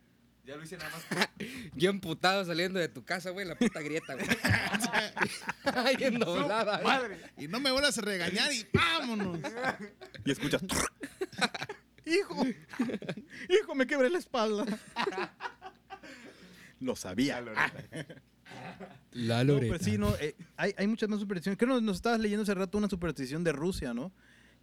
ya 0.44 0.56
lo 0.56 0.62
hice 0.62 0.76
nada 0.76 0.90
más. 0.90 1.02
por- 1.04 1.46
Yo 1.74 1.90
emputado 1.90 2.44
saliendo 2.44 2.78
de 2.78 2.88
tu 2.88 3.04
casa, 3.04 3.30
güey, 3.30 3.42
en 3.42 3.48
la 3.48 3.58
puta 3.58 3.80
grieta, 3.80 4.14
güey. 4.14 4.26
En 6.00 6.18
doblada, 6.18 6.80
güey. 6.80 6.84
¡Madre! 6.86 7.20
Y 7.36 7.48
no 7.48 7.60
me 7.60 7.70
vuelvas 7.70 7.98
a 7.98 8.00
regañar 8.02 8.52
y 8.52 8.66
vámonos. 8.72 9.40
Y 10.24 10.30
escuchas. 10.30 10.62
¡Hijo! 12.04 12.46
¡Hijo, 13.48 13.74
me 13.74 13.86
quebré 13.86 14.08
la 14.08 14.18
espalda! 14.18 14.64
Lo 16.80 16.96
sabía. 16.96 17.40
Loreta. 17.40 17.84
La 19.12 19.44
No, 19.44 19.58
pero 19.58 19.78
sí, 19.78 19.98
no, 19.98 20.14
eh, 20.16 20.34
hay, 20.56 20.74
hay 20.78 20.86
muchas 20.86 21.08
más 21.08 21.20
supersticiones. 21.20 21.58
Creo 21.58 21.68
que 21.68 21.74
nos, 21.74 21.82
nos 21.82 21.96
estabas 21.96 22.20
leyendo 22.20 22.44
hace 22.44 22.54
rato 22.54 22.78
una 22.78 22.88
superstición 22.88 23.44
de 23.44 23.52
Rusia, 23.52 23.92
¿no? 23.92 24.12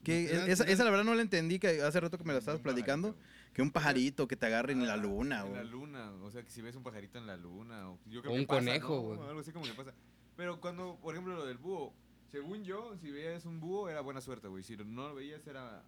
Que 0.06 0.52
esa, 0.52 0.64
esa 0.64 0.84
la 0.84 0.90
verdad 0.92 1.04
no 1.06 1.16
la 1.16 1.22
entendí, 1.22 1.60
que 1.60 1.82
hace 1.82 2.00
rato 2.00 2.18
que 2.18 2.24
me 2.24 2.34
la 2.34 2.40
estabas 2.40 2.62
platicando, 2.62 3.10
pajarito. 3.16 3.54
que 3.54 3.62
un 3.62 3.72
pajarito 3.72 4.28
que 4.28 4.36
te 4.36 4.46
agarre 4.46 4.74
en 4.74 4.86
la 4.88 4.94
Ah, 4.94 4.98
luna. 4.98 5.42
En 5.46 5.52
o- 5.52 5.56
la 5.56 5.64
luna, 5.64 6.12
o 6.24 6.32
sea, 6.32 6.44
que 6.44 6.50
si 6.52 6.62
ves 6.62 6.76
un 6.76 6.84
pajarito 6.84 7.18
en 7.18 7.28
la 7.28 7.36
luna, 7.38 7.90
o, 7.90 8.00
yo 8.10 8.22
creo 8.22 8.32
O 8.32 8.36
que 8.36 8.42
un 8.42 8.48
pasa, 8.48 8.60
conejo, 8.60 8.94
¿no? 8.96 9.16
güey. 9.18 9.30
Algo 9.30 9.40
así 9.42 9.52
como 9.52 9.66
que 9.66 9.74
pasa. 9.74 9.94
Pero 10.38 10.60
cuando, 10.62 10.98
por 11.02 11.14
ejemplo, 11.16 11.36
lo 11.36 11.46
del 11.46 11.58
búho, 11.58 11.94
según 12.32 12.64
yo, 12.64 12.96
si 13.02 13.12
veías 13.12 13.46
un 13.46 13.60
búho 13.60 13.90
era 13.90 14.02
buena 14.02 14.22
suerte, 14.22 14.48
güey. 14.48 14.64
Si 14.64 14.76
no 14.78 15.10
lo 15.10 15.16
veías 15.16 15.46
era... 15.48 15.84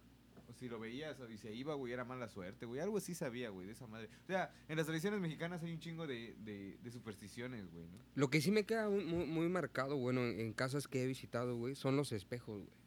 o 0.48 0.52
Si 0.54 0.66
lo 0.68 0.78
veías 0.80 1.18
y 1.30 1.36
se 1.36 1.54
iba, 1.54 1.74
güey, 1.74 1.92
era 1.92 2.04
mala 2.06 2.26
suerte, 2.28 2.64
güey. 2.64 2.80
Algo 2.80 2.96
así 2.96 3.14
sabía, 3.14 3.50
güey, 3.50 3.66
de 3.66 3.74
esa 3.74 3.86
madre. 3.86 4.08
O 4.24 4.26
sea, 4.26 4.50
en 4.68 4.76
las 4.78 4.86
tradiciones 4.86 5.20
mexicanas 5.20 5.62
hay 5.62 5.72
un 5.72 5.78
chingo 5.80 6.06
de, 6.06 6.34
de, 6.44 6.78
de 6.82 6.90
supersticiones, 6.90 7.70
güey, 7.70 7.84
¿no? 7.84 7.98
Lo 8.14 8.30
que 8.30 8.40
sí 8.40 8.50
me 8.50 8.64
queda 8.64 8.88
muy, 8.88 9.04
muy- 9.26 9.48
marcado, 9.50 9.98
bueno, 9.98 10.22
en, 10.24 10.40
en 10.40 10.52
casas 10.54 10.88
que 10.88 11.02
he 11.02 11.06
visitado, 11.06 11.56
güey, 11.56 11.74
son 11.74 11.96
los 11.96 12.12
espejos, 12.12 12.62
güey. 12.62 12.78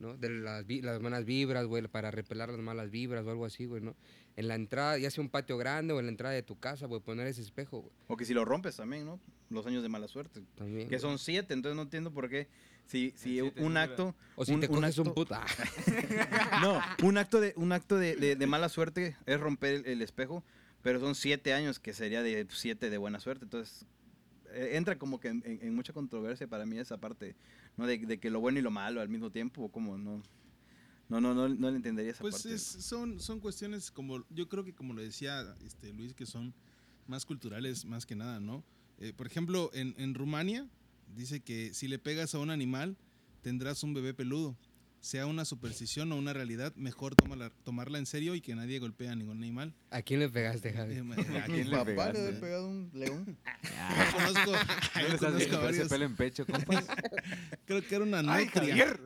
¿No? 0.00 0.16
De 0.16 0.30
las, 0.30 0.64
las 0.66 1.00
malas 1.00 1.24
vibras, 1.26 1.66
güey, 1.66 1.86
para 1.86 2.10
repelar 2.10 2.48
las 2.48 2.58
malas 2.60 2.90
vibras 2.90 3.24
o 3.26 3.30
algo 3.30 3.44
así, 3.44 3.66
güey, 3.66 3.82
¿no? 3.82 3.94
En 4.36 4.48
la 4.48 4.54
entrada, 4.54 4.96
ya 4.98 5.10
sea 5.10 5.22
un 5.22 5.28
patio 5.28 5.58
grande 5.58 5.92
o 5.92 6.00
en 6.00 6.06
la 6.06 6.10
entrada 6.10 6.34
de 6.34 6.42
tu 6.42 6.58
casa, 6.58 6.86
güey, 6.86 7.00
poner 7.02 7.26
ese 7.26 7.42
espejo, 7.42 7.80
güey. 7.82 7.92
O 8.08 8.16
que 8.16 8.24
si 8.24 8.32
lo 8.32 8.44
rompes 8.46 8.76
también, 8.76 9.04
¿no? 9.04 9.20
Los 9.50 9.66
años 9.66 9.82
de 9.82 9.88
mala 9.90 10.08
suerte. 10.08 10.40
También. 10.56 10.88
Que 10.88 10.96
güey. 10.96 11.00
son 11.00 11.18
siete, 11.18 11.52
entonces 11.54 11.76
no 11.76 11.82
entiendo 11.82 12.10
por 12.12 12.30
qué. 12.30 12.48
Si, 12.86 13.10
si 13.16 13.34
siete 13.40 13.60
un 13.62 13.68
dura. 13.74 13.82
acto. 13.82 14.14
O 14.36 14.44
si 14.46 14.52
un- 14.52 14.60
te 14.60 14.66
un 14.68 14.74
coges 14.76 14.96
un 14.98 15.06
acto- 15.08 15.14
puto. 15.14 15.34
Ah, 15.34 15.46
No, 16.62 17.06
un 17.06 17.18
acto 17.18 17.40
de, 17.40 17.52
un 17.56 17.72
acto 17.72 17.96
de, 17.98 18.16
de- 18.16 18.36
de 18.36 18.46
mala 18.46 18.68
suerte 18.68 19.16
es 19.26 19.38
romper 19.38 19.74
el, 19.74 19.86
el 19.86 20.02
espejo, 20.02 20.42
pero 20.82 20.98
son 20.98 21.14
siete 21.14 21.52
años 21.52 21.78
que 21.78 21.92
sería 21.92 22.22
de 22.22 22.46
siete 22.50 22.88
de 22.90 22.96
buena 22.98 23.20
suerte. 23.20 23.44
Entonces, 23.44 23.84
entra 24.54 24.98
como 24.98 25.20
que 25.20 25.28
en, 25.28 25.42
en- 25.44 25.62
en 25.62 25.74
mucha 25.74 25.92
controversia 25.92 26.46
para 26.48 26.66
mí 26.66 26.78
esa 26.78 26.98
parte, 26.98 27.36
¿no? 27.76 27.86
De, 27.86 27.98
de 27.98 28.18
que 28.18 28.30
lo 28.30 28.40
bueno 28.40 28.58
y 28.58 28.62
lo 28.62 28.70
malo 28.70 29.00
al 29.00 29.08
mismo 29.08 29.30
tiempo, 29.30 29.62
o 29.62 29.68
como 29.70 29.96
no. 29.98 30.22
No, 31.08 31.20
no, 31.20 31.34
no, 31.34 31.48
no 31.48 31.70
le 31.70 31.76
entendería 31.76 32.12
esa 32.12 32.20
Pues 32.20 32.34
parte. 32.34 32.54
es- 32.54 32.62
son, 32.62 33.18
son 33.20 33.40
cuestiones 33.40 33.90
como, 33.90 34.24
yo 34.30 34.48
creo 34.48 34.64
que 34.64 34.72
como 34.74 34.94
lo 34.94 35.02
decía 35.02 35.56
este, 35.64 35.92
Luis, 35.92 36.14
que 36.14 36.24
son 36.26 36.54
más 37.06 37.26
culturales 37.26 37.84
más 37.84 38.06
que 38.06 38.14
nada, 38.14 38.38
¿no? 38.38 38.62
Eh, 38.98 39.12
por 39.12 39.26
ejemplo, 39.26 39.70
en, 39.74 39.94
en 39.98 40.14
Rumania 40.14 40.68
dice 41.16 41.40
que 41.40 41.74
si 41.74 41.88
le 41.88 41.98
pegas 41.98 42.34
a 42.34 42.38
un 42.38 42.50
animal, 42.50 42.96
tendrás 43.42 43.82
un 43.82 43.92
bebé 43.94 44.14
peludo. 44.14 44.56
Sea 45.02 45.24
una 45.24 45.46
superstición 45.46 46.12
o 46.12 46.16
una 46.16 46.34
realidad, 46.34 46.74
mejor 46.76 47.14
tómala- 47.14 47.50
tomarla 47.64 47.98
en 47.98 48.04
serio 48.04 48.34
y 48.34 48.42
que 48.42 48.54
nadie 48.54 48.78
golpee 48.80 49.08
a 49.08 49.14
ningún 49.16 49.38
animal. 49.38 49.72
¿A 49.90 50.02
quién 50.02 50.20
le 50.20 50.28
pegaste, 50.28 50.74
Javi? 50.74 50.96
Eh, 50.96 50.98
¿A 51.44 51.48
Mi 51.48 51.54
quién 51.54 51.70
le 51.70 51.76
papá 51.76 51.84
pegaste? 51.86 52.18
le 52.20 52.26
había 52.28 52.40
pegado 52.40 52.68
un 52.68 52.90
león. 52.92 53.38
yo 53.62 54.12
conozco, 54.18 54.52
¿No 54.94 55.00
yo 55.00 55.08
le 55.08 55.14
estás 55.14 55.32
conozco 55.32 55.56
a 55.56 55.60
varios. 55.60 55.88
pelo 55.88 56.04
en 56.04 56.16
pecho, 56.16 56.44
compas? 56.46 56.84
Creo 57.64 57.82
que 57.86 57.94
era 57.94 58.04
una 58.04 58.18
¡Ay, 58.34 58.44
nutria. 58.44 59.00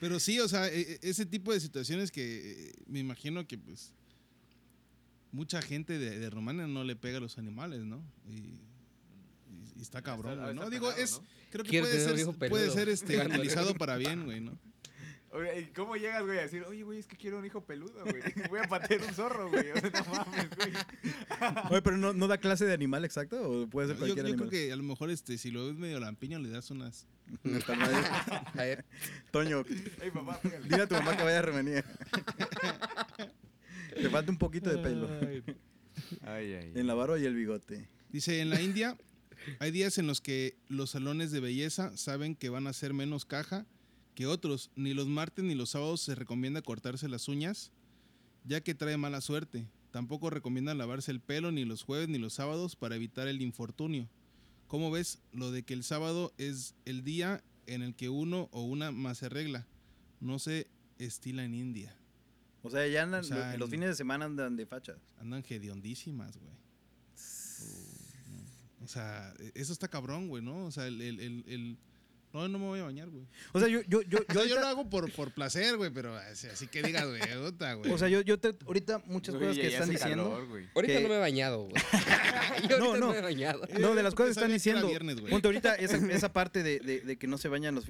Pero 0.00 0.20
sí, 0.20 0.38
o 0.38 0.48
sea, 0.48 0.68
e- 0.68 0.80
e- 0.80 0.98
ese 1.02 1.26
tipo 1.26 1.52
de 1.52 1.60
situaciones 1.60 2.10
que 2.12 2.68
eh, 2.68 2.72
me 2.86 2.98
imagino 3.00 3.46
que 3.46 3.56
pues 3.58 3.92
mucha 5.32 5.62
gente 5.62 5.98
de, 5.98 6.18
de 6.18 6.30
Rumania 6.30 6.66
no 6.66 6.84
le 6.84 6.94
pega 6.94 7.18
a 7.18 7.20
los 7.20 7.38
animales, 7.38 7.84
¿no? 7.84 8.00
Y, 8.28 8.32
y- 8.32 9.72
y 9.76 9.82
está 9.82 10.02
cabrón, 10.02 10.32
Está- 10.38 10.52
¿no? 10.52 10.70
Digo, 10.70 10.92
es, 10.92 11.20
¿no? 11.20 11.26
Creo 11.54 11.64
que 11.64 11.80
puede 11.80 12.00
ser, 12.00 12.18
hijo 12.18 12.32
puede 12.32 12.70
ser 12.70 12.88
este, 12.88 13.14
Ándale. 13.20 13.34
utilizado 13.40 13.74
para 13.74 13.96
bien, 13.96 14.24
güey, 14.24 14.40
¿no? 14.40 14.58
Oye, 15.30 15.60
¿y 15.60 15.64
cómo 15.66 15.96
llegas, 15.96 16.24
güey, 16.24 16.38
a 16.38 16.42
decir, 16.42 16.62
oye, 16.62 16.82
güey, 16.84 16.98
es 17.00 17.06
que 17.06 17.16
quiero 17.16 17.38
un 17.38 17.44
hijo 17.44 17.60
peludo, 17.64 18.04
güey? 18.04 18.22
Voy 18.50 18.60
a 18.60 18.68
patear 18.68 19.00
un 19.02 19.14
zorro, 19.14 19.50
güey. 19.50 19.70
O 19.70 19.80
sea, 19.80 19.90
no 19.90 20.12
mames, 20.14 20.48
güey. 20.56 20.72
Oye, 21.70 21.82
pero 21.82 21.96
no, 21.96 22.12
no 22.12 22.28
da 22.28 22.38
clase 22.38 22.64
de 22.66 22.72
animal 22.72 23.04
exacto, 23.04 23.40
o 23.42 23.66
puede 23.68 23.88
ser 23.88 23.96
Yo, 23.96 24.00
cualquier 24.00 24.26
yo 24.26 24.32
creo 24.34 24.44
animal. 24.44 24.50
que 24.50 24.72
a 24.72 24.76
lo 24.76 24.82
mejor 24.84 25.10
este, 25.10 25.36
si 25.38 25.50
lo 25.50 25.66
ves 25.66 25.74
medio 25.76 25.98
lampiño, 25.98 26.38
le 26.38 26.50
das 26.50 26.70
unas... 26.70 27.06
Toño, 29.32 29.64
Ey, 30.02 30.10
papá, 30.12 30.40
dile 30.64 30.82
a 30.82 30.86
tu 30.86 30.94
mamá 30.94 31.16
que 31.16 31.22
vaya 31.24 31.38
a 31.38 31.42
revenir. 31.42 31.84
Te 33.94 34.10
falta 34.10 34.30
un 34.30 34.38
poquito 34.38 34.70
de 34.70 34.78
pelo. 34.78 35.08
Ay, 36.22 36.54
ay. 36.54 36.72
En 36.74 36.86
la 36.86 36.94
barba 36.94 37.18
y 37.18 37.24
el 37.24 37.34
bigote. 37.34 37.88
Dice, 38.10 38.40
en 38.40 38.50
la 38.50 38.60
India 38.60 38.96
hay 39.60 39.70
días 39.70 39.98
en 39.98 40.06
los 40.06 40.20
que 40.20 40.56
los 40.68 40.90
salones 40.90 41.30
de 41.30 41.40
belleza 41.40 41.96
saben 41.96 42.34
que 42.34 42.48
van 42.48 42.66
a 42.66 42.72
ser 42.72 42.92
menos 42.94 43.24
caja 43.24 43.66
que 44.14 44.26
otros. 44.26 44.70
Ni 44.76 44.94
los 44.94 45.06
martes 45.06 45.44
ni 45.44 45.54
los 45.54 45.70
sábados 45.70 46.00
se 46.00 46.14
recomienda 46.14 46.62
cortarse 46.62 47.08
las 47.08 47.28
uñas, 47.28 47.72
ya 48.44 48.60
que 48.60 48.74
trae 48.74 48.96
mala 48.96 49.20
suerte. 49.20 49.66
Tampoco 49.90 50.28
recomiendan 50.30 50.78
lavarse 50.78 51.10
el 51.10 51.20
pelo 51.20 51.52
ni 51.52 51.64
los 51.64 51.82
jueves 51.82 52.08
ni 52.08 52.18
los 52.18 52.32
sábados 52.34 52.76
para 52.76 52.96
evitar 52.96 53.28
el 53.28 53.40
infortunio. 53.42 54.08
¿Cómo 54.66 54.90
ves 54.90 55.20
lo 55.32 55.50
de 55.52 55.62
que 55.62 55.74
el 55.74 55.84
sábado 55.84 56.32
es 56.38 56.74
el 56.84 57.04
día 57.04 57.44
en 57.66 57.82
el 57.82 57.94
que 57.94 58.08
uno 58.08 58.48
o 58.52 58.62
una 58.64 58.90
más 58.90 59.18
se 59.18 59.26
arregla? 59.26 59.66
No 60.20 60.38
se 60.38 60.66
estila 60.98 61.44
en 61.44 61.54
India. 61.54 61.96
O 62.62 62.70
sea, 62.70 62.86
ya 62.88 63.02
andan, 63.02 63.20
O 63.20 63.24
sea, 63.24 63.52
lo- 63.52 63.58
los 63.58 63.70
fines 63.70 63.90
de 63.90 63.94
semana 63.94 64.24
andan 64.24 64.56
de 64.56 64.64
fachas. 64.66 64.96
Andan 65.18 65.44
hediondísimas, 65.48 66.36
güey. 66.38 66.54
O 68.84 68.88
sea, 68.88 69.32
e- 69.38 69.52
eso 69.54 69.72
está 69.72 69.88
cabrón, 69.88 70.28
güey, 70.28 70.42
¿no? 70.42 70.66
O 70.66 70.70
sea, 70.70 70.86
el, 70.86 71.00
el, 71.00 71.20
el, 71.20 71.44
el- 71.48 71.78
No, 72.32 72.48
no 72.48 72.58
me 72.58 72.66
voy 72.66 72.80
a 72.80 72.84
bañar, 72.84 73.08
güey. 73.10 73.24
O 73.52 73.60
sea, 73.60 73.68
yo, 73.68 73.80
yo, 73.82 74.02
yo, 74.02 74.18
yo, 74.32 74.44
yo 74.46 74.60
lo 74.60 74.66
hago 74.66 74.90
por, 74.90 75.10
por 75.12 75.32
placer, 75.32 75.76
güey, 75.76 75.90
pero 75.90 76.16
así, 76.16 76.48
así 76.48 76.66
que 76.66 76.82
digas, 76.82 77.06
güey, 77.06 77.20
güey. 77.20 77.92
o 77.92 77.98
sea, 77.98 78.08
yo, 78.08 78.20
yo 78.22 78.38
te, 78.38 78.54
ahorita 78.66 79.02
muchas 79.06 79.36
Güey, 79.36 79.48
cosas 79.48 79.62
que 79.62 79.70
ya 79.70 79.76
están 79.78 79.90
diciendo. 79.90 80.24
calor, 80.30 80.48
güey. 80.48 80.68
ahorita 80.74 80.94
Que- 80.94 81.02
no 81.02 81.08
me 81.08 81.14
he 81.16 81.20
bañado, 81.20 81.62
güey. 81.68 81.74
Yo 82.68 82.78
No, 82.78 82.84
ahorita 82.86 82.98
no, 83.00 83.06
no. 83.06 83.12
me 83.12 83.18
he 83.18 83.22
bañado. 83.22 83.62
No, 83.78 83.94
de 83.94 84.02
las 84.02 84.14
cosas 84.14 84.34
que 84.34 84.40
están 84.40 84.52
diciendo. 84.52 84.86
viernes, 84.88 85.20
güey. 85.20 85.30
ponte 85.30 85.48
ahorita 85.48 85.74
esa, 85.76 85.96
esa 86.12 86.32
parte 86.32 86.62
de, 86.62 86.78
de- 86.80 87.00
de 87.00 87.16
que 87.16 87.26
no 87.26 87.38
se 87.38 87.48
bañan 87.48 87.74
los 87.74 87.84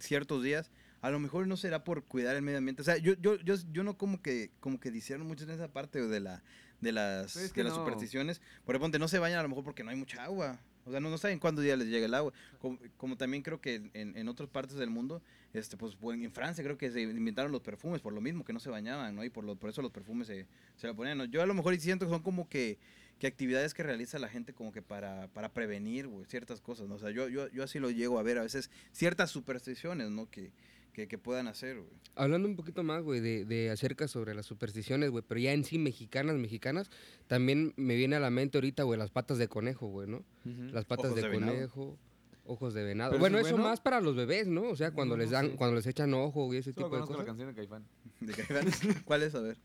ciertos 0.00 0.42
días. 0.42 0.70
A 1.00 1.10
lo 1.10 1.18
mejor 1.20 1.46
no 1.46 1.56
será 1.56 1.84
por 1.84 2.04
cuidar 2.04 2.36
el 2.36 2.42
medio 2.42 2.58
ambiente. 2.58 2.82
O 2.82 2.84
sea, 2.84 2.96
yo, 2.96 3.14
yo, 3.20 3.36
yo, 3.36 3.54
yo 3.72 3.84
no 3.84 3.96
como 3.96 4.20
que, 4.20 4.50
como 4.60 4.80
que 4.80 4.90
dijeron 4.90 5.26
mucho 5.26 5.44
en 5.44 5.50
esa 5.50 5.68
parte 5.68 6.06
de 6.06 6.20
la, 6.20 6.42
de 6.80 6.92
las, 6.92 7.34
Pero 7.34 7.46
es 7.46 7.52
que 7.52 7.60
de 7.60 7.64
las 7.64 7.74
no. 7.74 7.84
supersticiones. 7.84 8.40
Por 8.64 8.76
ejemplo, 8.76 8.98
no 8.98 9.08
se 9.08 9.18
bañan 9.18 9.38
a 9.38 9.42
lo 9.42 9.48
mejor 9.48 9.64
porque 9.64 9.84
no 9.84 9.90
hay 9.90 9.96
mucha 9.96 10.24
agua. 10.24 10.58
O 10.84 10.90
sea, 10.90 11.00
no, 11.00 11.10
no 11.10 11.18
saben 11.18 11.38
cuándo 11.38 11.60
día 11.60 11.76
les 11.76 11.88
llega 11.88 12.06
el 12.06 12.14
agua. 12.14 12.32
Como, 12.58 12.78
como 12.96 13.16
también 13.16 13.42
creo 13.42 13.60
que 13.60 13.90
en, 13.92 14.16
en 14.16 14.28
otras 14.28 14.48
partes 14.48 14.76
del 14.76 14.88
mundo, 14.90 15.22
este, 15.52 15.76
pues 15.76 15.98
bueno, 16.00 16.24
en 16.24 16.32
Francia 16.32 16.64
creo 16.64 16.78
que 16.78 16.90
se 16.90 17.02
inventaron 17.02 17.52
los 17.52 17.60
perfumes 17.60 18.00
por 18.00 18.12
lo 18.12 18.20
mismo, 18.20 18.44
que 18.44 18.52
no 18.52 18.60
se 18.60 18.70
bañaban, 18.70 19.14
¿no? 19.14 19.22
Y 19.22 19.30
por, 19.30 19.44
lo, 19.44 19.54
por 19.54 19.70
eso 19.70 19.82
los 19.82 19.92
perfumes 19.92 20.26
se, 20.26 20.46
se 20.76 20.86
lo 20.86 20.96
ponían. 20.96 21.18
¿no? 21.18 21.24
Yo 21.26 21.42
a 21.42 21.46
lo 21.46 21.54
mejor 21.54 21.78
siento 21.78 22.06
que 22.06 22.10
son 22.10 22.22
como 22.22 22.48
que, 22.48 22.78
que 23.18 23.26
actividades 23.26 23.74
que 23.74 23.82
realiza 23.82 24.18
la 24.18 24.28
gente 24.28 24.54
como 24.54 24.72
que 24.72 24.80
para, 24.80 25.28
para 25.28 25.52
prevenir 25.52 26.06
güey, 26.06 26.24
ciertas 26.24 26.60
cosas, 26.60 26.88
¿no? 26.88 26.94
O 26.94 26.98
sea, 26.98 27.10
yo, 27.10 27.28
yo, 27.28 27.48
yo 27.48 27.64
así 27.64 27.78
lo 27.78 27.90
llego 27.90 28.18
a 28.18 28.22
ver 28.22 28.38
a 28.38 28.42
veces, 28.42 28.70
ciertas 28.92 29.30
supersticiones, 29.30 30.10
¿no? 30.10 30.30
Que, 30.30 30.52
que, 30.98 31.08
que 31.08 31.18
puedan 31.18 31.46
hacer, 31.48 31.76
güey. 31.76 31.88
Hablando 32.16 32.48
un 32.48 32.56
poquito 32.56 32.82
más, 32.82 33.02
güey, 33.02 33.20
de, 33.20 33.44
de 33.44 33.70
acerca 33.70 34.08
sobre 34.08 34.34
las 34.34 34.44
supersticiones, 34.46 35.10
güey, 35.10 35.22
pero 35.26 35.40
ya 35.40 35.52
en 35.52 35.62
sí 35.64 35.78
mexicanas, 35.78 36.34
mexicanas, 36.36 36.90
también 37.28 37.72
me 37.76 37.94
viene 37.94 38.16
a 38.16 38.20
la 38.20 38.30
mente 38.30 38.58
ahorita, 38.58 38.82
güey, 38.82 38.98
las 38.98 39.10
patas 39.10 39.38
de 39.38 39.46
conejo, 39.46 39.86
güey, 39.88 40.08
¿no? 40.08 40.24
Las 40.72 40.84
patas 40.84 41.12
Ojos 41.12 41.22
de, 41.22 41.30
conejo, 41.30 41.96
ojos 42.44 42.74
de 42.74 42.82
venado. 42.82 43.12
¿Pero 43.12 43.20
Bueno, 43.20 43.38
eso 43.38 43.46
es 43.46 43.52
eso 43.52 43.56
bueno? 43.58 43.70
más 43.70 43.80
para 43.80 44.00
los 44.00 44.16
bebés, 44.16 44.48
¿no? 44.48 44.62
O 44.62 44.74
sea, 44.76 44.90
cuando 44.90 45.16
No, 45.16 45.22
les 45.22 45.30
dan, 45.30 45.50
cuando 45.50 45.76
les 45.76 45.86
echan 45.86 46.12
ojo 46.14 46.52
y 46.52 46.56
ese 46.56 46.72
Solo 46.72 46.86
tipo 46.86 46.96
de 46.96 47.02
conozco 47.02 47.12
la 47.12 47.16
cosas. 47.18 47.26
canción 47.26 47.48
de 47.48 47.54
Caifán. 47.54 47.84
De 48.20 48.32
Caifán. 48.32 49.02
¿Cuál 49.04 49.22
es? 49.22 49.34
A 49.36 49.40
ver. 49.40 49.56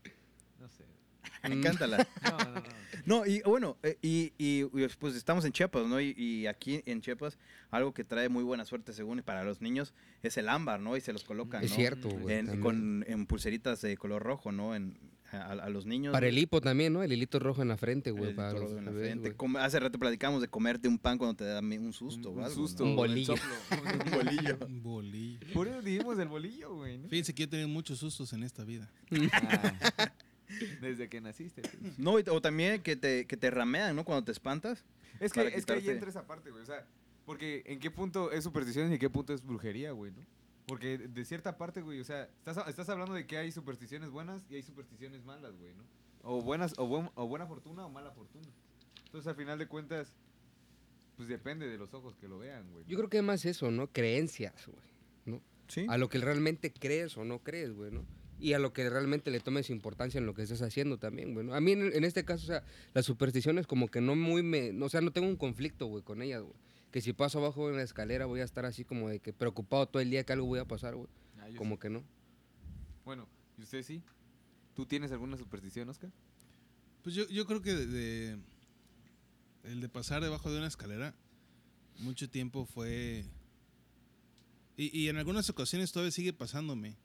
Mm. 1.48 1.62
Cántala. 1.62 2.06
No, 2.24 2.38
no, 2.38 2.54
no. 2.54 2.62
No, 3.06 3.26
y 3.26 3.42
bueno, 3.42 3.76
eh, 3.82 3.98
y, 4.00 4.32
y, 4.38 4.62
y, 4.62 4.88
pues 4.98 5.14
estamos 5.14 5.44
en 5.44 5.52
Chiapas, 5.52 5.86
¿no? 5.86 6.00
Y, 6.00 6.14
y 6.16 6.46
aquí 6.46 6.82
en 6.86 7.02
Chiapas, 7.02 7.38
algo 7.70 7.92
que 7.92 8.02
trae 8.02 8.30
muy 8.30 8.42
buena 8.44 8.64
suerte, 8.64 8.94
según, 8.94 9.20
para 9.22 9.44
los 9.44 9.60
niños, 9.60 9.92
es 10.22 10.38
el 10.38 10.48
ámbar, 10.48 10.80
¿no? 10.80 10.96
Y 10.96 11.02
se 11.02 11.12
los 11.12 11.22
colocan, 11.24 11.62
Es 11.62 11.70
¿no? 11.70 11.76
cierto, 11.76 12.08
güey. 12.08 12.36
En, 12.38 12.60
con, 12.62 13.04
en 13.06 13.26
pulseritas 13.26 13.82
de 13.82 13.96
color 13.98 14.22
rojo, 14.22 14.52
¿no? 14.52 14.74
En, 14.74 14.96
a, 15.32 15.50
a 15.52 15.68
los 15.68 15.84
niños. 15.84 16.12
Para 16.12 16.28
el 16.28 16.38
hipo 16.38 16.62
también, 16.62 16.92
¿no? 16.94 17.02
El 17.02 17.12
hilito 17.12 17.38
rojo 17.40 17.60
en 17.60 17.68
la 17.68 17.76
frente, 17.76 18.08
el 18.10 18.16
güey, 18.16 18.34
para 18.34 18.52
los 18.52 18.70
en 18.72 18.84
la 18.86 18.90
bebés, 18.90 19.10
frente. 19.10 19.34
Come- 19.34 19.58
hace 19.60 19.80
rato 19.80 19.98
platicamos 19.98 20.40
de 20.40 20.48
comerte 20.48 20.88
un 20.88 20.98
pan 20.98 21.18
cuando 21.18 21.34
te 21.34 21.44
da 21.44 21.60
un 21.60 21.92
susto 21.92 22.30
Un, 22.30 22.38
o 22.40 22.44
algo, 22.44 22.54
susto. 22.54 22.84
¿no? 22.84 22.92
Un 22.92 22.92
el 22.92 22.96
bolillo. 22.96 23.34
Un 24.04 24.10
bolillo. 24.12 24.58
Un 24.66 24.82
bolillo. 24.82 25.40
Por 25.52 25.68
eso 25.68 25.82
dijimos 25.82 26.16
del 26.16 26.28
bolillo, 26.28 26.74
güey. 26.74 26.96
¿no? 26.98 27.08
Fíjense 27.08 27.34
que 27.34 27.42
yo 27.42 27.44
he 27.46 27.50
tenido 27.50 27.68
muchos 27.68 27.98
sustos 27.98 28.32
en 28.32 28.44
esta 28.44 28.64
vida. 28.64 28.90
Ah. 29.32 30.12
Desde 30.80 31.08
que 31.08 31.20
naciste. 31.20 31.62
pues. 31.62 31.98
No, 31.98 32.18
y- 32.18 32.24
o 32.28 32.40
también 32.40 32.82
que 32.82 32.96
te, 32.96 33.26
que 33.26 33.36
te 33.36 33.50
ramean, 33.50 33.94
¿no? 33.96 34.04
Cuando 34.04 34.24
te 34.24 34.32
espantas. 34.32 34.84
Es 35.20 35.32
que, 35.32 35.46
es 35.48 35.64
que 35.66 35.72
ahí 35.74 35.88
entra 35.90 36.08
esa 36.10 36.26
parte, 36.26 36.50
güey. 36.50 36.62
O 36.62 36.66
sea, 36.66 36.86
porque 37.24 37.62
en 37.66 37.78
qué 37.80 37.90
punto 37.90 38.32
es 38.32 38.44
superstición 38.44 38.90
y 38.90 38.94
en 38.94 38.98
qué 38.98 39.08
punto 39.10 39.32
es 39.32 39.42
brujería, 39.44 39.92
güey, 39.92 40.12
¿no? 40.12 40.24
Porque 40.66 40.96
de 40.98 41.24
cierta 41.24 41.56
parte, 41.58 41.82
güey, 41.82 42.00
o 42.00 42.04
sea, 42.04 42.24
estás, 42.38 42.56
estás 42.68 42.88
hablando 42.88 43.14
de 43.14 43.26
que 43.26 43.36
hay 43.36 43.52
supersticiones 43.52 44.10
buenas 44.10 44.42
y 44.50 44.54
hay 44.56 44.62
supersticiones 44.62 45.22
malas, 45.24 45.54
güey, 45.58 45.74
¿no? 45.74 45.84
O 46.22 46.40
buenas, 46.40 46.72
o, 46.78 46.86
buen- 46.86 47.10
o 47.14 47.26
buena 47.28 47.46
fortuna 47.46 47.84
o 47.84 47.90
mala 47.90 48.10
fortuna. 48.12 48.48
Entonces, 49.04 49.26
al 49.28 49.36
final 49.36 49.58
de 49.58 49.66
cuentas, 49.68 50.16
pues 51.16 51.28
depende 51.28 51.68
de 51.68 51.76
los 51.78 51.92
ojos 51.94 52.16
que 52.16 52.26
lo 52.28 52.38
vean, 52.38 52.68
güey. 52.72 52.84
¿no? 52.84 52.90
Yo 52.90 52.96
creo 52.96 53.10
que 53.10 53.18
es 53.18 53.22
más 53.22 53.44
eso, 53.44 53.70
¿no? 53.70 53.88
Creencias, 53.92 54.66
güey. 54.66 54.82
¿no? 55.26 55.42
Sí. 55.68 55.86
A 55.88 55.98
lo 55.98 56.08
que 56.08 56.18
realmente 56.18 56.72
crees 56.72 57.16
o 57.16 57.24
no 57.24 57.38
crees, 57.40 57.72
güey, 57.74 57.90
¿no? 57.92 58.04
Y 58.38 58.52
a 58.52 58.58
lo 58.58 58.72
que 58.72 58.88
realmente 58.90 59.30
le 59.30 59.40
tomes 59.40 59.70
importancia 59.70 60.18
en 60.18 60.26
lo 60.26 60.34
que 60.34 60.42
estás 60.42 60.60
haciendo 60.62 60.98
también, 60.98 61.34
güey. 61.34 61.46
¿no? 61.46 61.54
A 61.54 61.60
mí 61.60 61.72
en, 61.72 61.92
en 61.94 62.04
este 62.04 62.24
caso, 62.24 62.44
o 62.44 62.46
sea, 62.48 62.64
las 62.92 63.06
supersticiones 63.06 63.66
como 63.66 63.88
que 63.88 64.00
no 64.00 64.16
muy 64.16 64.42
me... 64.42 64.72
o 64.82 64.88
sea, 64.88 65.00
no 65.00 65.12
tengo 65.12 65.28
un 65.28 65.36
conflicto, 65.36 65.86
güey, 65.86 66.02
con 66.02 66.20
ellas, 66.20 66.42
güey. 66.42 66.54
Que 66.90 67.00
si 67.00 67.12
paso 67.12 67.38
abajo 67.38 67.70
en 67.70 67.76
la 67.76 67.82
escalera 67.82 68.26
voy 68.26 68.40
a 68.40 68.44
estar 68.44 68.64
así 68.66 68.84
como 68.84 69.08
de 69.08 69.20
que 69.20 69.32
preocupado 69.32 69.86
todo 69.86 70.00
el 70.02 70.10
día 70.10 70.24
que 70.24 70.32
algo 70.32 70.46
voy 70.46 70.58
a 70.58 70.64
pasar, 70.66 70.94
güey. 70.94 71.08
Ah, 71.40 71.46
como 71.56 71.76
sí. 71.76 71.80
que 71.80 71.90
no. 71.90 72.04
Bueno, 73.04 73.28
¿y 73.58 73.62
usted 73.62 73.82
sí? 73.82 74.02
¿Tú 74.74 74.86
tienes 74.86 75.10
alguna 75.12 75.36
superstición, 75.36 75.88
Oscar? 75.88 76.10
Pues 77.02 77.14
yo, 77.14 77.28
yo 77.28 77.46
creo 77.46 77.62
que 77.62 77.72
de, 77.74 77.86
de- 77.86 78.38
el 79.64 79.80
de 79.80 79.88
pasar 79.88 80.22
debajo 80.22 80.50
de 80.50 80.58
una 80.58 80.66
escalera 80.66 81.14
mucho 81.98 82.28
tiempo 82.28 82.64
fue... 82.66 83.24
Y, 84.76 84.96
y 84.98 85.08
en 85.08 85.16
algunas 85.18 85.48
ocasiones 85.50 85.92
todavía 85.92 86.10
sigue 86.10 86.32
pasándome. 86.32 86.96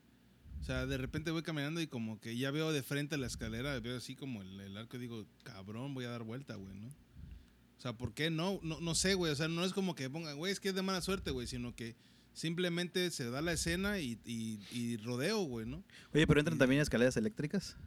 O 0.61 0.63
sea, 0.63 0.85
de 0.85 0.97
repente 0.97 1.31
voy 1.31 1.41
caminando 1.41 1.81
y 1.81 1.87
como 1.87 2.19
que 2.19 2.37
ya 2.37 2.51
veo 2.51 2.71
de 2.71 2.83
frente 2.83 3.17
la 3.17 3.27
escalera, 3.27 3.79
veo 3.79 3.97
así 3.97 4.15
como 4.15 4.41
el, 4.41 4.59
el 4.59 4.77
arco 4.77 4.97
y 4.97 4.99
digo, 4.99 5.25
cabrón, 5.43 5.93
voy 5.93 6.05
a 6.05 6.09
dar 6.09 6.23
vuelta, 6.23 6.55
güey, 6.55 6.73
¿no? 6.75 6.87
O 6.87 7.81
sea, 7.81 7.93
¿por 7.93 8.13
qué 8.13 8.29
no? 8.29 8.59
No, 8.61 8.79
no 8.81 8.93
sé, 8.93 9.13
güey. 9.13 9.31
O 9.31 9.35
sea, 9.35 9.47
no 9.47 9.63
es 9.63 9.71
como 9.73 9.95
que 9.95 10.09
pongan, 10.09 10.37
güey, 10.37 10.51
es 10.51 10.59
que 10.59 10.69
es 10.69 10.75
de 10.75 10.81
mala 10.81 11.01
suerte, 11.01 11.31
güey, 11.31 11.47
sino 11.47 11.73
que 11.75 11.95
simplemente 12.33 13.09
se 13.09 13.29
da 13.29 13.41
la 13.41 13.53
escena 13.53 13.99
y, 13.99 14.19
y- 14.25 14.59
y 14.71 14.97
rodeo, 14.97 15.39
güey, 15.43 15.65
¿no? 15.65 15.83
Oye, 16.13 16.27
pero 16.27 16.39
entran 16.41 16.57
también 16.57 16.81
escaleras 16.81 17.15
eléctricas. 17.17 17.77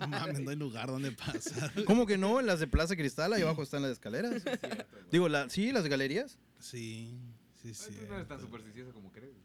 No 0.00 0.08
mames, 0.08 0.40
no 0.40 0.50
hay 0.50 0.56
lugar 0.56 0.88
donde 0.88 1.12
pasar. 1.12 1.70
¿Cómo 1.84 2.06
que 2.06 2.18
no? 2.18 2.40
En 2.40 2.46
las 2.46 2.58
de 2.60 2.66
Plaza 2.66 2.96
Cristal, 2.96 3.32
ahí 3.34 3.42
abajo 3.42 3.62
están 3.62 3.82
las 3.82 3.92
escaleras. 3.92 4.42
Digo, 5.12 5.28
la, 5.28 5.48
sí, 5.50 5.70
las 5.70 5.86
galerías. 5.86 6.38
Sí, 6.58 7.14
sí, 7.62 7.74
sí. 7.74 7.92
Tú 7.92 8.06
no 8.08 8.14
eres 8.16 8.26
tan 8.26 8.40
supersticioso 8.40 8.92
como 8.92 9.12
crees. 9.12 9.36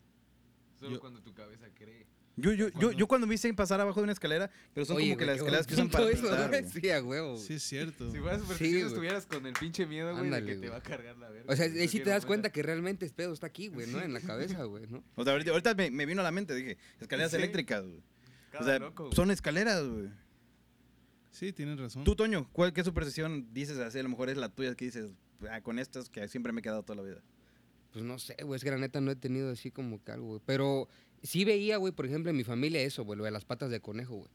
Solo 0.82 0.96
Yo- 0.96 1.00
cuando 1.00 1.22
tu 1.22 1.34
cabeza 1.34 1.68
cree. 1.74 2.06
Yo, 2.38 2.54
yo, 2.54 2.70
yo, 2.94 3.08
cuando 3.08 3.28
viste 3.28 3.54
pasar 3.54 3.82
abajo 3.82 4.00
de 4.00 4.06
una 4.06 4.14
escalera, 4.14 4.50
pero 4.74 4.86
son 4.86 4.96
Oye, 4.98 5.08
como 5.10 5.18
que 5.20 5.26
las 5.26 5.38
escaleras 5.38 5.68
que 5.68 5.74
usan 5.76 5.90
para 5.90 6.06
punto 6.10 6.28
eso. 6.34 6.70
Sí, 6.82 6.90
a 6.90 7.04
huevo. 7.04 7.38
Sí, 7.38 7.54
es 7.56 7.64
cierto. 7.64 8.10
Si 8.10 8.18
fueras 8.20 8.42
estuvieras 8.50 9.26
con 9.28 9.46
el 9.46 9.54
pinche 9.54 9.86
miedo, 9.86 10.16
güey, 10.18 10.30
de 10.30 10.46
que 10.46 10.56
te 10.56 10.70
va 10.70 10.78
a 10.78 10.82
cargar 10.82 11.18
la 11.18 11.30
verga. 11.30 11.54
O 11.54 11.56
sea, 11.56 11.66
ahí 11.66 11.88
sí 11.88 12.00
te 12.00 12.10
das 12.10 12.26
cuenta 12.26 12.50
que 12.52 12.64
realmente 12.64 13.06
el 13.06 13.12
pedo 13.12 13.34
está 13.34 13.48
aquí, 13.48 13.68
güey, 13.68 13.86
¿no? 13.88 14.02
En 14.02 14.14
la 14.14 14.22
cabeza, 14.22 14.64
güey, 14.64 14.88
¿no? 14.88 15.04
O 15.16 15.24
sea, 15.24 15.34
ahorita, 15.34 15.52
ahorita 15.52 15.76
me, 15.76 15.92
me 15.92 16.06
vino 16.06 16.22
a 16.22 16.24
la 16.24 16.32
mente, 16.32 16.56
dije, 16.56 16.78
escaleras 17.00 17.32
Sí. 17.32 17.38
eléctricas, 17.38 17.84
güey. 17.86 18.02
O 18.60 18.64
sea, 18.64 18.80
loco, 18.80 19.04
güey. 19.04 19.16
son 19.16 19.30
escaleras, 19.30 19.86
güey. 19.88 20.10
Sí, 21.32 21.54
tienes 21.54 21.80
razón. 21.80 22.04
Tú, 22.04 22.16
Toño, 22.16 22.50
¿cuál, 22.52 22.74
¿qué 22.74 22.84
superstición 22.84 23.54
dices 23.54 23.78
así? 23.78 24.00
A 24.00 24.04
lo 24.04 24.10
mejor 24.10 24.30
es 24.30 24.38
la 24.38 24.50
tuya 24.50 24.74
que 24.76 24.86
dices, 24.86 25.12
ah, 25.50 25.62
con 25.62 25.80
estas 25.80 26.10
que 26.10 26.28
siempre 26.28 26.52
me 26.54 26.60
he 26.60 26.64
quedado 26.64 26.84
toda 26.84 26.98
la 27.02 27.08
vida. 27.08 27.22
Pues 27.92 28.06
no 28.06 28.20
sé, 28.20 28.36
güey, 28.44 28.58
es 28.58 28.64
que 28.64 28.72
la 28.72 28.78
neta 28.78 29.02
no 29.02 29.12
he 29.12 29.16
tenido 29.16 29.52
así 29.52 29.72
como 29.72 30.04
que 30.04 30.12
algo, 30.12 30.28
güey. 30.28 30.42
Pero 30.46 30.88
sí 31.24 31.44
veía, 31.46 31.78
güey, 31.78 31.94
por 31.94 32.06
ejemplo, 32.06 32.30
en 32.30 32.38
mi 32.38 32.44
familia 32.44 32.82
eso, 32.82 33.04
güey, 33.04 33.18
lo 33.18 33.26
de 33.26 33.32
las 33.32 33.46
patas 33.46 33.70
de 33.70 33.82
conejo, 33.82 34.16
güey. 34.16 34.30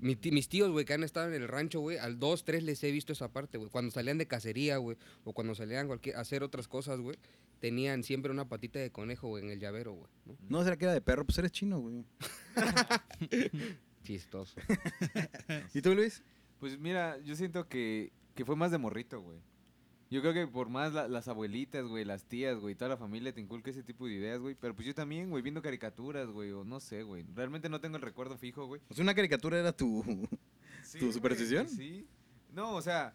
Mi 0.00 0.18
mis 0.32 0.48
tíos, 0.48 0.70
güey, 0.70 0.84
que 0.84 0.94
han 0.94 1.04
estado 1.04 1.28
en 1.28 1.40
el 1.40 1.46
rancho, 1.46 1.80
güey, 1.80 1.98
al 1.98 2.18
dos, 2.18 2.44
tres 2.44 2.64
les 2.64 2.82
he 2.82 2.90
visto 2.90 3.12
esa 3.12 3.32
parte, 3.32 3.58
güey. 3.58 3.70
Cuando 3.70 3.92
salían 3.92 4.18
de 4.18 4.26
cacería, 4.26 4.78
güey, 4.78 4.96
o 5.24 5.32
cuando 5.32 5.54
salían 5.54 5.86
cualquier, 5.86 6.16
a 6.16 6.20
hacer 6.20 6.42
otras 6.42 6.66
cosas, 6.66 6.98
güey, 6.98 7.18
tenían 7.60 8.02
siempre 8.02 8.32
una 8.32 8.48
patita 8.48 8.80
de 8.80 8.90
conejo, 8.90 9.28
güey, 9.28 9.44
en 9.44 9.50
el 9.50 9.60
llavero, 9.60 9.92
güey, 9.92 10.10
¿no? 10.24 10.36
No, 10.48 10.64
será 10.64 10.76
que 10.76 10.86
era 10.86 10.94
de 10.94 11.00
perro, 11.00 11.24
pues 11.24 11.38
eres 11.38 11.52
chino, 11.52 11.78
güey. 11.78 12.04
Chistoso. 14.02 14.56
¿Y 15.74 15.82
tú, 15.82 15.94
Luis? 15.94 16.22
Pues 16.58 16.78
mira, 16.78 17.18
yo 17.18 17.36
siento 17.36 17.68
que, 17.68 18.12
que 18.34 18.44
fue 18.44 18.56
más 18.56 18.72
de 18.72 18.78
morrito, 18.78 19.20
güey. 19.20 19.38
Yo 20.12 20.20
creo 20.20 20.34
que 20.34 20.46
por 20.46 20.68
más 20.68 20.92
la- 20.92 21.08
las 21.08 21.26
abuelitas, 21.28 21.86
güey, 21.86 22.04
las 22.04 22.24
tías, 22.24 22.58
güey, 22.58 22.74
toda 22.74 22.90
la 22.90 22.96
familia 22.98 23.32
te 23.32 23.40
inculca 23.40 23.70
ese 23.70 23.82
tipo 23.82 24.06
de 24.06 24.12
ideas, 24.14 24.38
güey. 24.40 24.54
Pero 24.54 24.74
pues 24.74 24.86
yo 24.86 24.94
también, 24.94 25.30
güey, 25.30 25.42
viendo 25.42 25.62
caricaturas, 25.62 26.28
güey, 26.28 26.50
o 26.52 26.64
no 26.64 26.80
sé, 26.80 27.02
güey. 27.02 27.24
Realmente 27.34 27.68
no 27.70 27.80
tengo 27.80 27.96
el 27.96 28.02
recuerdo 28.02 28.36
fijo, 28.36 28.66
güey. 28.66 28.80
O 28.90 28.94
sea, 28.94 29.02
una 29.02 29.14
caricatura 29.14 29.58
era 29.58 29.72
tu... 29.72 30.04
Sí, 30.82 30.98
¿Tu 30.98 31.12
superstición? 31.12 31.68
Sí. 31.68 32.06
No, 32.52 32.74
o 32.74 32.82
sea, 32.82 33.14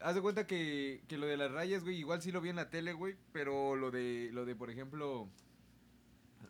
haz 0.00 0.14
de 0.14 0.22
cuenta 0.22 0.46
que, 0.46 1.02
que 1.08 1.18
lo 1.18 1.26
de 1.26 1.36
las 1.36 1.50
rayas, 1.50 1.82
güey, 1.82 1.96
igual 1.98 2.22
sí 2.22 2.30
lo 2.32 2.40
vi 2.40 2.48
en 2.48 2.56
la 2.56 2.70
tele, 2.70 2.92
güey, 2.94 3.16
pero 3.32 3.76
lo 3.76 3.90
de, 3.90 4.30
lo 4.32 4.44
de 4.46 4.54
por 4.54 4.70
ejemplo, 4.70 5.28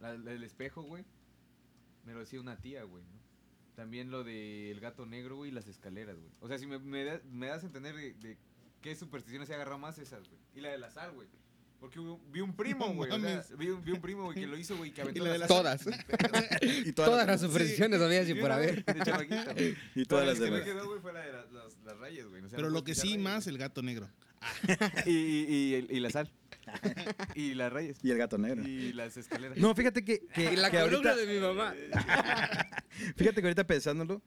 la- 0.01 0.17
la- 0.19 0.33
el 0.33 0.45
espejo, 0.45 0.83
güey, 0.83 1.05
me 2.05 2.13
lo 2.13 2.21
decía 2.21 2.41
una 2.41 2.57
tía, 2.59 2.85
güey, 2.85 3.03
¿no? 3.05 3.19
También 3.75 4.11
lo 4.11 4.23
del 4.23 4.79
gato 4.81 5.07
negro, 5.07 5.37
güey, 5.37 5.51
y 5.51 5.55
las 5.55 5.67
escaleras, 5.67 6.17
güey. 6.17 6.31
O 6.41 6.47
sea, 6.49 6.59
si 6.59 6.67
me, 6.67 6.79
me, 6.79 7.05
da- 7.05 7.21
me 7.31 7.47
das 7.49 7.63
a 7.65 7.67
entender 7.67 7.97
de, 7.97 8.15
de 8.15 8.39
qué 8.87 8.95
supersticiones 8.95 9.49
se 9.49 9.55
agarró 9.55 9.79
más 9.79 9.99
esas, 9.99 10.29
güey. 10.29 10.41
Y 10.55 10.61
la 10.61 10.71
de 10.71 10.79
la 10.79 10.91
sal, 10.91 11.11
güey. 11.13 11.27
Porque 11.81 11.99
vi 12.33 12.41
un 12.41 12.55
primo, 12.57 12.87
No 12.87 12.95
güey. 12.95 13.11
o 13.11 13.19
sea, 13.19 13.29
mames. 13.31 13.59
vi, 13.59 13.69
un- 13.69 13.85
vi 13.85 13.91
un 13.93 14.01
primo, 14.01 14.25
güey, 14.27 14.39
que 14.39 14.47
lo 14.47 14.57
hizo, 14.57 14.77
güey, 14.77 14.93
que 14.93 15.03
aventó 15.03 15.25
la 15.25 15.33
de 15.33 15.39
la 15.39 15.47
la 15.47 15.49
sal. 15.49 15.57
Todas. 15.57 15.87
y 16.87 16.93
Todas 16.93 17.27
las 17.27 17.41
supersticiones 17.41 18.01
había 18.01 18.21
así 18.21 18.33
Sí, 18.33 18.39
por 18.41 18.49
no, 18.49 18.55
haber. 18.55 18.85
De 18.85 19.01
chamaquito, 19.05 19.53
güey. 19.55 19.77
Y 19.97 20.05
todas 20.05 20.25
Pero 20.25 20.27
las 20.27 20.39
la 20.39 20.45
que 20.47 20.51
me 20.53 20.63
quedó, 20.65 20.87
güey, 20.89 21.01
fue 21.01 21.13
la 21.13 21.21
de 21.21 21.33
las, 21.33 21.53
las- 21.53 21.77
las 21.85 21.99
rayas, 21.99 22.27
güey. 22.29 22.43
O 22.45 22.49
sea, 22.49 22.57
Pero 22.57 22.71
lo 22.71 22.85
que 22.85 22.95
sí 22.95 23.09
rayas, 23.09 23.23
más, 23.23 23.47
el 23.49 23.59
gato 23.59 23.83
negro. 23.83 24.09
Y, 25.05 25.11
y, 25.11 25.87
y, 25.91 25.97
y 25.97 26.01
la 26.01 26.11
sal. 26.11 26.31
y 27.35 27.55
las 27.55 27.73
rayas. 27.73 27.99
Y 28.05 28.11
el 28.13 28.19
gato 28.19 28.39
negro. 28.39 28.63
Y 28.67 28.93
las 28.93 29.17
escaleras. 29.17 29.59
No, 29.59 29.75
fíjate 29.75 30.05
que, 30.05 30.21
que, 30.29 30.53
Y 30.53 30.57
la 30.57 30.71
que 30.71 30.79
columna 30.79 31.11
ahorita, 31.11 31.17
de 31.27 31.35
mi 31.35 31.41
mamá. 31.41 31.75
fíjate 33.17 33.41
que 33.41 33.47
ahorita 33.49 33.67
pensándolo, 33.67 34.23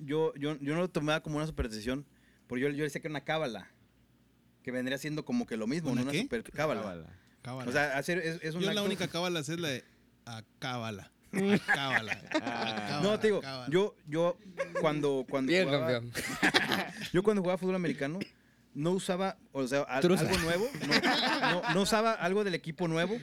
yo, 0.00 0.32
yo, 0.36 0.56
yo 0.60 0.74
no 0.74 0.80
lo 0.80 0.90
tomaba 0.90 1.22
como 1.22 1.36
una 1.36 1.46
superstición, 1.46 2.04
porque 2.52 2.64
yo, 2.64 2.68
yo 2.68 2.84
decía 2.84 3.00
que 3.00 3.08
era 3.08 3.12
una 3.12 3.24
cábala, 3.24 3.70
que 4.62 4.70
vendría 4.72 4.98
siendo 4.98 5.24
como 5.24 5.46
que 5.46 5.56
lo 5.56 5.66
mismo, 5.66 5.90
¿Una 5.90 6.02
¿no? 6.02 6.10
una 6.10 6.20
super 6.20 6.42
cábala. 6.44 6.82
Cábala. 6.82 7.06
Cábala. 7.40 7.70
O 7.70 7.72
sea, 7.72 7.96
hacer 7.96 8.18
es, 8.18 8.40
es 8.42 8.54
un 8.54 8.60
Yo 8.60 8.72
la 8.74 8.82
única 8.82 9.08
cábala 9.08 9.40
es 9.40 9.48
la 9.48 9.68
de. 9.68 9.84
Cábala. 11.66 12.20
Ah. 12.42 13.00
No, 13.02 13.18
te 13.18 13.28
digo, 13.28 13.40
Cábala. 13.40 13.66
yo, 13.70 13.96
yo 14.06 14.36
cuando, 14.82 15.24
cuando 15.30 15.48
Bien, 15.50 15.64
jugaba, 15.64 15.86
campeón. 15.92 16.12
yo 17.14 17.22
cuando 17.22 17.40
jugaba 17.40 17.56
fútbol 17.56 17.76
americano, 17.76 18.18
no 18.74 18.90
usaba, 18.90 19.38
o 19.52 19.66
sea, 19.66 19.80
al- 19.84 20.04
algo 20.04 20.38
nuevo, 20.38 20.68
no, 20.86 21.50
no- 21.62 21.74
no 21.74 21.80
usaba 21.80 22.12
algo 22.12 22.44
del 22.44 22.54
equipo 22.54 22.86
nuevo 22.86 23.18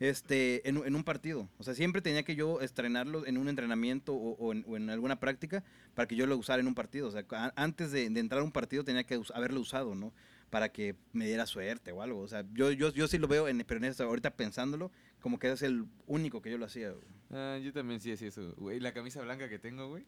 este, 0.00 0.68
en, 0.68 0.76
un- 0.76 1.04
partido. 1.04 1.48
O 1.58 1.62
sea, 1.62 1.74
siempre 1.74 2.02
tenía 2.02 2.22
que 2.22 2.36
yo 2.36 2.60
estrenarlo 2.60 3.26
en 3.26 3.38
un 3.38 3.48
entrenamiento 3.48 4.14
o, 4.14 4.52
en, 4.52 4.90
alguna 4.90 5.20
práctica 5.20 5.64
para 5.94 6.06
que 6.06 6.16
yo 6.16 6.26
lo 6.26 6.36
usara 6.36 6.60
en 6.60 6.68
un 6.68 6.74
partido. 6.74 7.08
O 7.08 7.10
sea, 7.10 7.24
antes 7.56 7.92
de, 7.92 8.06
entrar 8.06 8.40
a 8.40 8.44
un 8.44 8.52
partido 8.52 8.84
tenía 8.84 9.04
que 9.04 9.20
haberlo 9.34 9.60
usado, 9.60 9.94
¿no? 9.94 10.12
Para 10.50 10.70
que 10.70 10.96
me 11.12 11.26
diera 11.26 11.46
suerte 11.46 11.92
o 11.92 12.02
algo. 12.02 12.20
O 12.20 12.28
sea, 12.28 12.44
yo, 12.52 12.70
yo, 12.72 12.90
yo 12.90 13.08
sí 13.08 13.18
lo 13.18 13.28
veo, 13.28 13.48
en, 13.48 13.64
pero 13.66 13.84
en 13.84 13.94
ahorita 14.00 14.36
pensándolo, 14.36 14.90
como 15.20 15.38
que 15.38 15.50
es 15.50 15.62
el 15.62 15.86
único 16.06 16.40
que 16.42 16.50
yo 16.50 16.58
lo 16.58 16.66
hacía. 16.66 16.94
Ah, 17.30 17.58
yo 17.62 17.72
también 17.72 18.00
sí 18.00 18.12
hacía 18.12 18.28
eso, 18.28 18.54
güey. 18.56 18.80
La 18.80 18.92
camisa 18.92 19.20
blanca 19.20 19.48
que 19.48 19.58
tengo, 19.58 19.88
güey. 19.88 20.04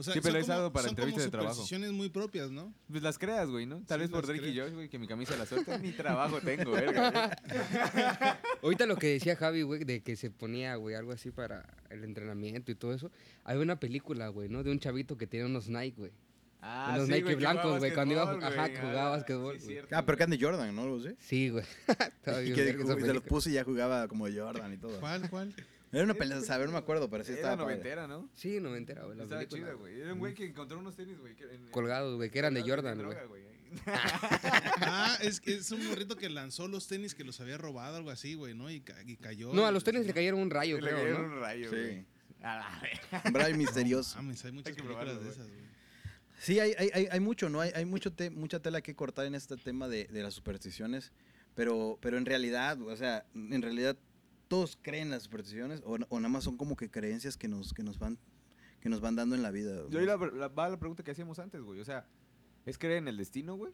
O 0.00 0.02
sea, 0.04 0.12
Siempre 0.12 0.30
son 0.30 0.34
lo 0.34 0.38
he 0.38 0.42
usado 0.44 0.72
para 0.72 0.84
son 0.84 0.90
entrevistas 0.90 1.24
como 1.24 1.24
de 1.26 1.30
trabajo. 1.32 1.54
supersticiones 1.54 1.92
muy 1.92 2.08
propias, 2.08 2.50
¿no? 2.52 2.72
Pues 2.88 3.02
las 3.02 3.18
creas, 3.18 3.50
güey, 3.50 3.66
¿no? 3.66 3.82
Tal 3.84 3.98
Sí, 3.98 4.02
vez 4.02 4.10
por 4.10 4.26
Drake 4.26 4.48
y. 4.48 4.56
Josh, 4.58 4.72
güey, 4.72 4.88
que 4.88 4.98
mi 4.98 5.08
camisa 5.08 5.36
la 5.36 5.44
suelta. 5.44 5.76
Ni 5.78 5.90
trabajo 5.90 6.40
tengo, 6.40 6.70
verga. 6.70 7.10
güey. 7.10 8.02
Ahorita 8.62 8.86
lo 8.86 8.96
que 8.96 9.08
decía 9.08 9.34
Javi, 9.36 9.62
güey, 9.62 9.82
de 9.84 10.00
que 10.02 10.14
se 10.14 10.30
ponía, 10.30 10.76
güey, 10.76 10.94
algo 10.94 11.10
así 11.12 11.30
para 11.32 11.66
el 11.90 12.04
entrenamiento 12.04 12.70
y 12.70 12.76
todo 12.76 12.94
eso. 12.94 13.10
Hay 13.44 13.58
una 13.58 13.80
película, 13.80 14.28
güey, 14.28 14.48
¿no? 14.48 14.62
De 14.62 14.70
un 14.70 14.78
chavito 14.78 15.16
que 15.18 15.26
tiene 15.26 15.46
unos 15.46 15.68
Nike, 15.68 15.96
güey. 15.98 16.12
Ah, 16.60 16.94
Los 16.96 17.06
sí, 17.06 17.12
Nike 17.12 17.36
blancos, 17.36 17.78
güey, 17.78 17.92
cuando 17.94 18.14
iba 18.14 18.22
a 18.24 18.48
ajá, 18.48 18.68
jugaba 18.80 19.06
Ah, 19.06 19.10
basquetbol, 19.16 19.60
sí, 19.60 19.66
cierto, 19.66 19.96
Ah, 19.96 20.04
pero 20.04 20.18
que 20.18 20.24
ande 20.24 20.38
Jordan, 20.40 20.74
¿no? 20.74 20.86
Lo 20.86 21.00
sé. 21.00 21.14
Sí, 21.20 21.50
güey. 21.50 21.64
Estaba 21.88 22.42
Y 22.42 22.52
bien 22.52 22.76
que 22.78 22.84
se 23.04 23.14
los 23.14 23.22
puse 23.22 23.50
y 23.50 23.54
ya 23.54 23.64
jugaba 23.64 24.08
como 24.08 24.26
Jordan 24.28 24.72
y 24.72 24.76
todo. 24.76 24.98
¿Cuál, 25.00 25.28
cuál? 25.30 25.54
Era 25.92 26.04
una 26.04 26.14
pelea, 26.14 26.38
a 26.48 26.58
ver, 26.58 26.66
no 26.66 26.72
me 26.72 26.78
acuerdo, 26.78 27.08
pero 27.08 27.24
sí 27.24 27.32
Era 27.32 27.40
estaba 27.40 27.56
padre. 27.56 27.70
noventera, 27.76 28.06
¿no? 28.06 28.28
Sí, 28.34 28.60
no 28.60 28.70
me 28.70 28.76
entera, 28.78 29.04
güey, 29.04 29.18
Estaba 29.20 29.40
película. 29.40 29.62
chida, 29.62 29.72
güey. 29.74 30.00
Era 30.00 30.12
un 30.12 30.18
güey 30.18 30.34
que 30.34 30.44
encontró 30.46 30.78
unos 30.78 30.94
tenis, 30.96 31.18
güey. 31.18 31.34
Colgados, 31.70 32.16
güey, 32.16 32.30
que 32.30 32.38
eran 32.38 32.54
de 32.54 32.62
Jordan, 32.62 33.02
güey. 33.02 33.16
Ah, 34.80 35.16
es 35.20 35.40
que 35.40 35.54
es 35.54 35.70
un 35.72 35.86
morrito 35.86 36.16
que 36.16 36.28
lanzó 36.28 36.68
los 36.68 36.86
tenis 36.88 37.14
que 37.14 37.24
los 37.24 37.40
había 37.40 37.58
robado, 37.58 37.96
algo 37.96 38.10
así, 38.10 38.34
güey, 38.34 38.54
¿no? 38.54 38.70
Y, 38.70 38.80
ca- 38.80 39.02
y 39.04 39.16
cayó. 39.16 39.52
No, 39.52 39.66
a 39.66 39.72
los 39.72 39.84
tenis 39.84 40.06
le 40.06 40.14
cayeron 40.14 40.40
un 40.40 40.50
rayo, 40.50 40.76
le 40.76 40.82
creo, 40.82 40.96
cayeron 40.96 41.28
¿no? 41.28 41.34
un 41.36 41.40
rayo, 41.40 41.70
Sí. 41.70 41.76
güey. 41.76 42.06
A 42.40 42.56
la 42.58 42.80
verga. 42.80 43.30
Brian 43.32 43.58
misterioso. 43.58 44.16
Mames, 44.16 44.44
hay 44.44 44.52
muchas 44.52 44.68
Hay 44.70 44.74
que 44.76 44.82
películas 44.82 45.04
probarlo, 45.14 45.24
de 45.24 45.30
esas, 45.34 45.48
güey. 45.48 45.68
Sí, 46.40 46.60
hay, 46.60 46.72
hay, 46.78 46.90
hay, 46.94 47.08
hay 47.10 47.20
mucho, 47.20 47.48
¿no? 47.48 47.60
Hay, 47.60 47.72
hay 47.74 47.84
mucho 47.84 48.12
te- 48.12 48.30
mucha 48.30 48.60
tela 48.60 48.80
que 48.80 48.94
cortar 48.94 49.26
en 49.26 49.34
este 49.34 49.56
tema 49.56 49.88
de, 49.88 50.04
de 50.06 50.22
las 50.22 50.34
supersticiones, 50.34 51.12
pero, 51.56 51.98
pero 52.00 52.16
en 52.16 52.24
realidad, 52.26 52.80
o 52.80 52.96
sea, 52.96 53.26
en 53.34 53.60
realidad 53.60 53.96
todos 54.48 54.78
creen 54.80 55.10
las 55.10 55.24
supersticiones 55.24 55.82
o, 55.84 55.98
o 56.08 56.20
nada 56.20 56.28
más 56.28 56.44
son 56.44 56.56
como 56.56 56.76
que 56.76 56.90
creencias 56.90 57.36
que 57.36 57.48
nos, 57.48 57.72
que 57.72 57.82
nos 57.82 57.98
van 57.98 58.18
que 58.80 58.88
nos 58.88 59.00
van 59.00 59.16
dando 59.16 59.34
en 59.34 59.42
la 59.42 59.50
vida. 59.50 59.82
Yo 59.90 59.98
ahí 59.98 60.06
la, 60.06 60.16
la, 60.16 60.48
va 60.48 60.68
la 60.68 60.78
pregunta 60.78 61.02
que 61.02 61.10
hacíamos 61.10 61.38
antes, 61.38 61.62
güey. 61.62 61.80
O 61.80 61.84
sea, 61.84 62.06
¿es 62.64 62.78
creer 62.78 62.98
en 62.98 63.08
el 63.08 63.16
destino, 63.16 63.56
güey? 63.56 63.72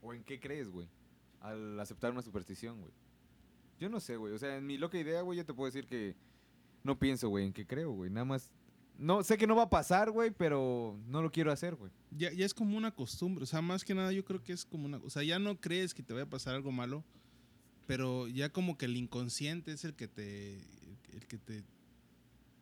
¿O 0.00 0.14
en 0.14 0.24
qué 0.24 0.40
crees, 0.40 0.68
güey? 0.68 0.88
Al 1.40 1.78
aceptar 1.78 2.12
una 2.12 2.22
superstición, 2.22 2.80
güey. 2.80 2.92
Yo 3.78 3.88
no 3.88 4.00
sé, 4.00 4.16
güey. 4.16 4.32
O 4.32 4.38
sea, 4.38 4.56
en 4.56 4.66
mi 4.66 4.78
loca 4.78 4.98
idea, 4.98 5.22
güey, 5.22 5.38
yo 5.38 5.44
te 5.44 5.52
puedo 5.52 5.66
decir 5.66 5.86
que 5.86 6.16
no 6.82 6.98
pienso, 6.98 7.28
güey, 7.28 7.46
en 7.46 7.52
qué 7.52 7.66
creo, 7.66 7.92
güey. 7.92 8.10
Nada 8.10 8.24
más. 8.24 8.50
No, 8.96 9.22
sé 9.24 9.36
que 9.36 9.46
no 9.46 9.56
va 9.56 9.64
a 9.64 9.70
pasar, 9.70 10.10
güey, 10.10 10.30
pero 10.30 10.96
no 11.06 11.20
lo 11.20 11.32
quiero 11.32 11.50
hacer, 11.50 11.74
güey. 11.74 11.90
Ya, 12.12 12.32
ya 12.32 12.46
es 12.46 12.54
como 12.54 12.76
una 12.78 12.92
costumbre, 12.92 13.42
o 13.42 13.46
sea, 13.46 13.60
más 13.60 13.84
que 13.84 13.92
nada 13.92 14.12
yo 14.12 14.24
creo 14.24 14.40
que 14.40 14.52
es 14.52 14.64
como 14.64 14.86
una... 14.86 14.98
O 14.98 15.10
sea, 15.10 15.24
ya 15.24 15.40
no 15.40 15.60
crees 15.60 15.92
que 15.92 16.04
te 16.04 16.12
vaya 16.12 16.26
a 16.26 16.30
pasar 16.30 16.54
algo 16.54 16.70
malo, 16.70 17.04
pero 17.86 18.28
ya 18.28 18.50
como 18.50 18.76
que 18.78 18.86
el 18.86 18.96
inconsciente 18.96 19.72
es 19.72 19.84
el 19.84 19.94
que 19.94 20.08
te... 20.08 20.54
El 21.12 21.26
que 21.28 21.38
te, 21.38 21.62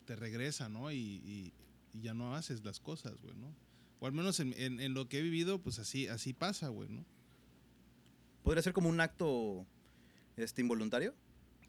te 0.04 0.16
regresa, 0.16 0.68
¿no? 0.68 0.90
Y, 0.92 0.96
y- 0.96 1.52
y 1.94 2.00
ya 2.00 2.14
no 2.14 2.34
haces 2.34 2.64
las 2.64 2.80
cosas, 2.80 3.20
güey, 3.22 3.36
¿no? 3.36 3.54
O 4.00 4.06
al 4.06 4.12
menos 4.12 4.40
en, 4.40 4.52
en- 4.56 4.80
en 4.80 4.94
lo 4.94 5.08
que 5.08 5.18
he 5.18 5.22
vivido, 5.22 5.60
pues 5.60 5.78
así, 5.78 6.08
así 6.08 6.32
pasa, 6.32 6.68
güey, 6.68 6.88
¿no? 6.88 7.04
¿Podría 8.42 8.62
ser 8.62 8.72
como 8.72 8.88
un 8.88 9.00
acto 9.00 9.66
este, 10.36 10.60
involuntario? 10.62 11.14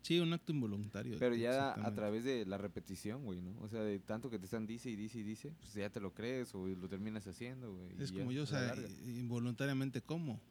Sí, 0.01 0.19
un 0.19 0.33
acto 0.33 0.51
involuntario. 0.51 1.17
Pero 1.19 1.35
ya 1.35 1.73
a 1.73 1.93
través 1.93 2.23
de 2.25 2.45
la 2.45 2.57
repetición, 2.57 3.23
güey, 3.23 3.41
¿no? 3.41 3.53
O 3.61 3.69
sea, 3.69 3.81
de 3.83 3.99
tanto 3.99 4.29
que 4.29 4.39
te 4.39 4.45
están 4.45 4.65
dice 4.65 4.89
y 4.89 4.95
dice 4.95 5.19
y 5.19 5.23
dice, 5.23 5.53
pues 5.61 5.73
ya 5.73 5.89
te 5.89 6.01
lo 6.01 6.13
crees 6.13 6.53
o 6.55 6.67
lo 6.67 6.89
terminas 6.89 7.25
haciendo, 7.27 7.73
güey. 7.73 8.01
Es 8.01 8.11
ya, 8.11 8.19
como 8.19 8.31
yo, 8.33 8.43
o 8.43 8.45
sea, 8.45 8.61
larga. 8.61 8.89
involuntariamente 9.05 10.01
como. 10.01 10.41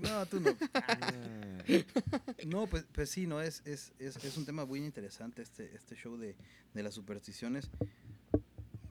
No, 0.00 0.26
tú 0.26 0.40
no. 0.40 0.50
Ah, 0.74 1.12
No, 2.46 2.66
pues, 2.66 2.84
pues 2.92 3.10
sí, 3.10 3.26
no, 3.26 3.40
es, 3.40 3.62
es, 3.64 3.92
es, 3.98 4.16
es 4.24 4.36
un 4.36 4.44
tema 4.44 4.64
muy 4.64 4.84
interesante 4.84 5.42
este, 5.42 5.74
este 5.74 5.94
show 5.94 6.16
de, 6.16 6.34
de 6.74 6.82
las 6.82 6.94
supersticiones. 6.94 7.70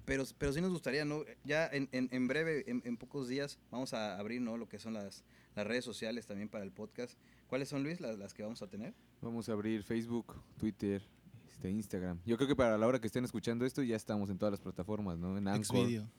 Pero, 0.05 0.23
pero 0.37 0.51
sí 0.51 0.61
nos 0.61 0.71
gustaría, 0.71 1.05
¿no? 1.05 1.23
Ya 1.43 1.67
en, 1.67 1.87
en, 1.91 2.09
en 2.11 2.27
breve, 2.27 2.69
en, 2.69 2.81
en 2.85 2.97
pocos 2.97 3.27
días, 3.27 3.59
vamos 3.71 3.93
a 3.93 4.17
abrir, 4.17 4.41
¿no? 4.41 4.57
Lo 4.57 4.67
que 4.67 4.79
son 4.79 4.93
las, 4.93 5.23
las 5.55 5.67
redes 5.67 5.85
sociales 5.85 6.25
también 6.25 6.49
para 6.49 6.63
el 6.63 6.71
podcast. 6.71 7.17
¿Cuáles 7.47 7.69
son, 7.69 7.83
Luis, 7.83 7.99
las, 8.01 8.17
las 8.17 8.33
que 8.33 8.43
vamos 8.43 8.61
a 8.61 8.67
tener? 8.67 8.93
Vamos 9.21 9.47
a 9.49 9.53
abrir 9.53 9.83
Facebook, 9.83 10.41
Twitter, 10.57 11.01
este, 11.47 11.69
Instagram. 11.69 12.19
Yo 12.25 12.35
creo 12.37 12.47
que 12.47 12.55
para 12.55 12.77
la 12.77 12.87
hora 12.87 12.99
que 12.99 13.07
estén 13.07 13.23
escuchando 13.25 13.65
esto 13.65 13.83
ya 13.83 13.95
estamos 13.95 14.29
en 14.29 14.37
todas 14.37 14.51
las 14.51 14.61
plataformas, 14.61 15.17
¿no? 15.17 15.37
En 15.37 15.47
Anchor, 15.47 15.85
Xvideo. 15.85 16.09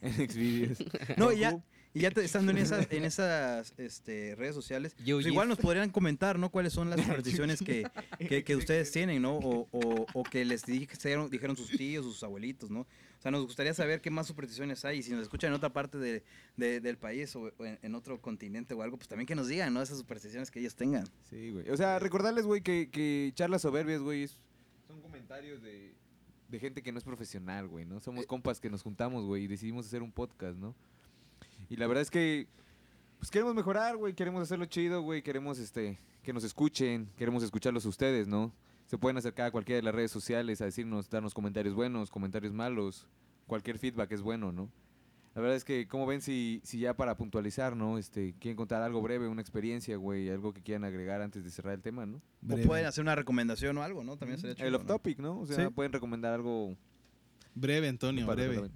en 0.00 0.30
Xvideos. 0.30 0.78
No, 1.16 1.32
ya, 1.32 1.62
y 1.94 2.00
ya 2.00 2.10
te- 2.10 2.24
estando 2.24 2.50
en 2.50 2.58
esas, 2.58 2.86
en 2.90 3.04
esas 3.04 3.72
este, 3.78 4.34
redes 4.34 4.54
sociales, 4.54 4.94
Yo, 5.04 5.16
pues 5.16 5.26
igual 5.26 5.48
nos 5.48 5.58
podrían 5.58 5.90
comentar, 5.90 6.38
¿no? 6.38 6.50
Cuáles 6.50 6.72
son 6.72 6.90
las 6.90 7.00
supersticiones 7.04 7.60
que, 7.62 7.86
que, 8.18 8.44
que 8.44 8.56
ustedes 8.56 8.90
tienen, 8.90 9.22
¿no? 9.22 9.36
O, 9.38 9.68
o, 9.70 10.06
o 10.12 10.22
que 10.24 10.44
les 10.44 10.66
dijeron, 10.66 11.30
dijeron 11.30 11.56
sus 11.56 11.70
tíos, 11.70 12.04
sus 12.04 12.22
abuelitos, 12.22 12.70
¿no? 12.70 12.80
O 12.80 13.22
sea, 13.24 13.30
nos 13.30 13.46
gustaría 13.46 13.72
saber 13.72 14.02
qué 14.02 14.10
más 14.10 14.26
supersticiones 14.26 14.84
hay. 14.84 14.98
Y 14.98 15.02
si 15.02 15.12
nos 15.12 15.22
escuchan 15.22 15.48
en 15.48 15.54
otra 15.54 15.72
parte 15.72 15.96
de, 15.96 16.22
de- 16.58 16.80
del 16.80 16.98
país 16.98 17.34
o, 17.36 17.50
en, 17.64 17.78
en 17.80 17.94
otro 17.94 18.20
continente 18.20 18.74
o 18.74 18.82
algo, 18.82 18.98
pues 18.98 19.08
también 19.08 19.26
que 19.26 19.34
nos 19.34 19.48
digan, 19.48 19.72
¿no? 19.72 19.80
Esas 19.80 19.96
supersticiones 19.96 20.50
que 20.50 20.60
ellos 20.60 20.74
tengan. 20.74 21.06
Sí, 21.30 21.50
güey. 21.52 21.70
O 21.70 21.76
sea, 21.76 21.98
recordarles, 21.98 22.44
güey, 22.44 22.60
que, 22.60 22.90
que 22.90 23.32
charlas 23.34 23.62
soberbias, 23.62 24.02
güey, 24.02 24.28
son 24.86 25.00
comentarios 25.00 25.62
de, 25.62 25.94
de 26.50 26.58
gente 26.60 26.82
que 26.82 26.92
no 26.92 26.98
es 26.98 27.04
profesional, 27.04 27.66
güey, 27.66 27.86
¿no? 27.86 27.98
Somos 28.00 28.26
compas 28.26 28.60
que 28.60 28.68
nos 28.68 28.82
juntamos, 28.82 29.24
güey, 29.24 29.44
y 29.44 29.46
decidimos 29.46 29.86
hacer 29.86 30.02
un 30.02 30.12
podcast, 30.12 30.58
¿no? 30.58 30.74
Y 31.68 31.76
la 31.76 31.86
verdad 31.86 32.02
es 32.02 32.10
que, 32.10 32.46
pues 33.18 33.30
queremos 33.30 33.54
mejorar, 33.54 33.96
güey, 33.96 34.14
queremos 34.14 34.42
hacerlo 34.42 34.66
chido, 34.66 35.02
güey, 35.02 35.22
queremos, 35.22 35.58
este, 35.58 35.98
que 36.22 36.32
nos 36.32 36.44
escuchen, 36.44 37.08
queremos 37.16 37.42
escucharlos 37.42 37.86
a 37.86 37.88
ustedes, 37.88 38.26
¿no? 38.28 38.52
Se 38.86 38.98
pueden 38.98 39.16
acercar 39.16 39.46
a 39.46 39.50
cualquiera 39.50 39.76
de 39.78 39.82
las 39.82 39.94
redes 39.94 40.10
sociales 40.10 40.60
a 40.60 40.66
decirnos, 40.66 41.08
darnos 41.08 41.32
comentarios 41.34 41.74
buenos, 41.74 42.10
comentarios 42.10 42.52
malos, 42.52 43.06
cualquier 43.46 43.78
feedback 43.78 44.12
es 44.12 44.20
bueno, 44.22 44.52
¿no? 44.52 44.70
La 45.34 45.40
verdad 45.40 45.56
es 45.56 45.64
que, 45.64 45.88
¿cómo 45.88 46.06
ven 46.06 46.20
si, 46.20 46.60
si 46.62 46.78
ya 46.78 46.94
para 46.94 47.16
puntualizar, 47.16 47.74
¿no? 47.74 47.98
Este, 47.98 48.34
quieren 48.38 48.56
contar 48.56 48.82
algo 48.82 49.02
breve, 49.02 49.26
una 49.26 49.40
experiencia, 49.40 49.96
güey, 49.96 50.28
algo 50.30 50.52
que 50.52 50.62
quieran 50.62 50.84
agregar 50.84 51.22
antes 51.22 51.42
de 51.42 51.50
cerrar 51.50 51.74
el 51.74 51.82
tema, 51.82 52.06
¿no? 52.06 52.20
O 52.48 52.56
pueden 52.58 52.86
hacer 52.86 53.02
una 53.02 53.16
recomendación 53.16 53.76
o 53.78 53.82
algo, 53.82 54.04
¿no? 54.04 54.16
También 54.16 54.38
sería 54.38 54.54
chido. 54.54 54.68
El 54.68 54.74
off 54.76 54.82
¿no? 54.82 54.86
topic, 54.88 55.18
¿no? 55.18 55.40
O 55.40 55.46
sea, 55.46 55.56
Sí. 55.66 55.72
pueden 55.74 55.92
recomendar 55.92 56.34
algo. 56.34 56.76
Breve, 57.54 57.88
Antonio, 57.88 58.26
para- 58.26 58.46
breve. 58.46 58.70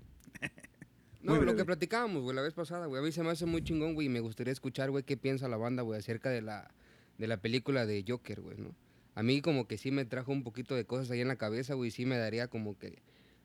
No, 1.20 1.32
Muy 1.32 1.40
lo 1.40 1.46
breve. 1.46 1.56
que 1.58 1.64
platicábamos, 1.64 2.22
güey, 2.22 2.34
la 2.36 2.42
vez 2.42 2.54
pasada, 2.54 2.86
güey. 2.86 3.02
A 3.02 3.04
mí 3.04 3.10
se 3.12 3.22
me 3.22 3.30
hace 3.30 3.44
muy 3.44 3.62
chingón, 3.62 3.94
güey, 3.94 4.06
y 4.06 4.10
me 4.10 4.20
gustaría 4.20 4.52
escuchar, 4.52 4.90
güey, 4.90 5.02
qué 5.04 5.16
piensa 5.16 5.48
la 5.48 5.56
banda, 5.56 5.82
güey, 5.82 5.98
acerca 5.98 6.30
de 6.30 6.42
la, 6.42 6.72
de 7.18 7.26
la 7.26 7.38
película 7.38 7.86
de 7.86 8.04
Joker, 8.06 8.40
güey, 8.40 8.56
¿no? 8.58 8.74
A 9.16 9.22
mí 9.24 9.40
como 9.40 9.66
que 9.66 9.78
sí 9.78 9.90
me 9.90 10.04
trajo 10.04 10.30
un 10.30 10.44
poquito 10.44 10.76
de 10.76 10.84
cosas 10.84 11.10
ahí 11.10 11.20
en 11.20 11.26
la 11.28 11.34
cabeza, 11.36 11.74
güey, 11.74 11.90
sí 11.90 12.06
me 12.06 12.16
daría 12.16 12.46
como 12.46 12.78
que 12.78 13.02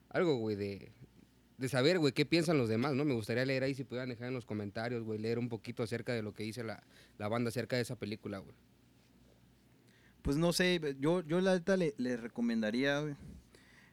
algo, 0.09 0.35
güey, 0.37 0.55
de, 0.55 0.91
de 1.57 1.67
saber, 1.67 1.97
güey, 1.97 2.13
qué 2.13 2.27
piensan 2.27 2.59
los 2.59 2.69
demás, 2.69 2.93
¿no? 2.93 3.05
Me 3.05 3.15
gustaría 3.15 3.43
leer 3.43 3.63
ahí, 3.63 3.73
si 3.73 3.83
pudieran 3.83 4.09
dejar 4.09 4.27
en 4.27 4.35
los 4.35 4.45
comentarios, 4.45 5.03
güey, 5.03 5.17
leer 5.17 5.39
un 5.39 5.49
poquito 5.49 5.81
acerca 5.81 6.13
de 6.13 6.21
lo 6.21 6.31
que 6.35 6.43
dice 6.43 6.63
la, 6.63 6.83
la 7.17 7.27
banda 7.27 7.49
acerca 7.49 7.75
de 7.75 7.81
esa 7.81 7.95
película, 7.95 8.37
güey. 8.37 8.53
Pues 10.21 10.37
no 10.37 10.53
sé, 10.53 10.79
yo, 10.99 11.21
yo 11.21 11.41
la 11.41 11.55
neta 11.55 11.75
le, 11.75 11.95
le 11.97 12.17
recomendaría, 12.17 12.99
güey, 12.99 13.15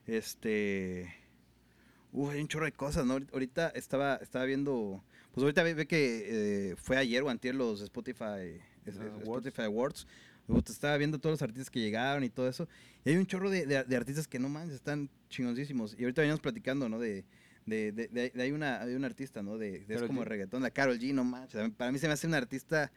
este... 0.07 1.15
Uf, 2.13 2.31
hay 2.31 2.41
un 2.41 2.49
chorro 2.49 2.65
de 2.65 2.73
cosas, 2.73 3.07
¿no? 3.07 3.19
Ahorita- 3.33 3.69
estaba, 3.75 4.17
estaba 4.17 4.45
viendo, 4.45 5.03
pues 5.33 5.43
ahorita 5.43 5.63
ve, 5.63 5.75
ve 5.75 5.87
que 5.87 6.71
eh, 6.73 6.77
fue 6.77 6.97
ayer 6.97 7.23
o 7.23 7.29
antier 7.31 7.55
los 7.55 7.81
Spotify, 7.83 8.59
es-. 8.85 8.97
Spotify 9.21 9.63
Awards. 9.63 10.07
Estaba 10.69 10.97
viendo 10.97 11.21
todos 11.21 11.35
los 11.35 11.43
artistas 11.43 11.71
que 11.71 11.79
llegaron 11.79 12.25
y 12.25 12.29
todo 12.31 12.49
eso. 12.49 12.67
Y 13.05 13.11
hay 13.11 13.17
un 13.17 13.27
chorro 13.27 13.51
de, 13.51 13.67
de- 13.67 13.85
de 13.85 13.97
artistas 13.97 14.27
que 14.27 14.41
no 14.41 14.49
manches, 14.49 14.75
están 14.75 15.09
chingoncísimos. 15.29 15.95
Y 15.97 16.03
ahorita 16.03 16.23
veníamos 16.23 16.41
platicando, 16.41 16.89
¿no? 16.89 16.99
De, 16.99 17.25
de, 17.67 17.93
de, 17.93 18.09
de- 18.09 18.43
hay, 18.43 18.51
una, 18.51 18.81
hay 18.83 18.95
una 18.95 19.07
artista, 19.07 19.43
¿no? 19.45 19.59
De, 19.59 19.85
es 19.89 20.03
como 20.03 20.23
G. 20.23 20.25
reggaetón, 20.25 20.63
la 20.63 20.71
Carol 20.73 20.99
G, 20.99 21.15
no 21.15 21.23
manches. 21.23 21.71
Para 21.77 21.93
mí 21.93 22.01
se 22.01 22.09
me 22.09 22.15
hace 22.15 22.27
una 22.27 22.39
artista, 22.39 22.91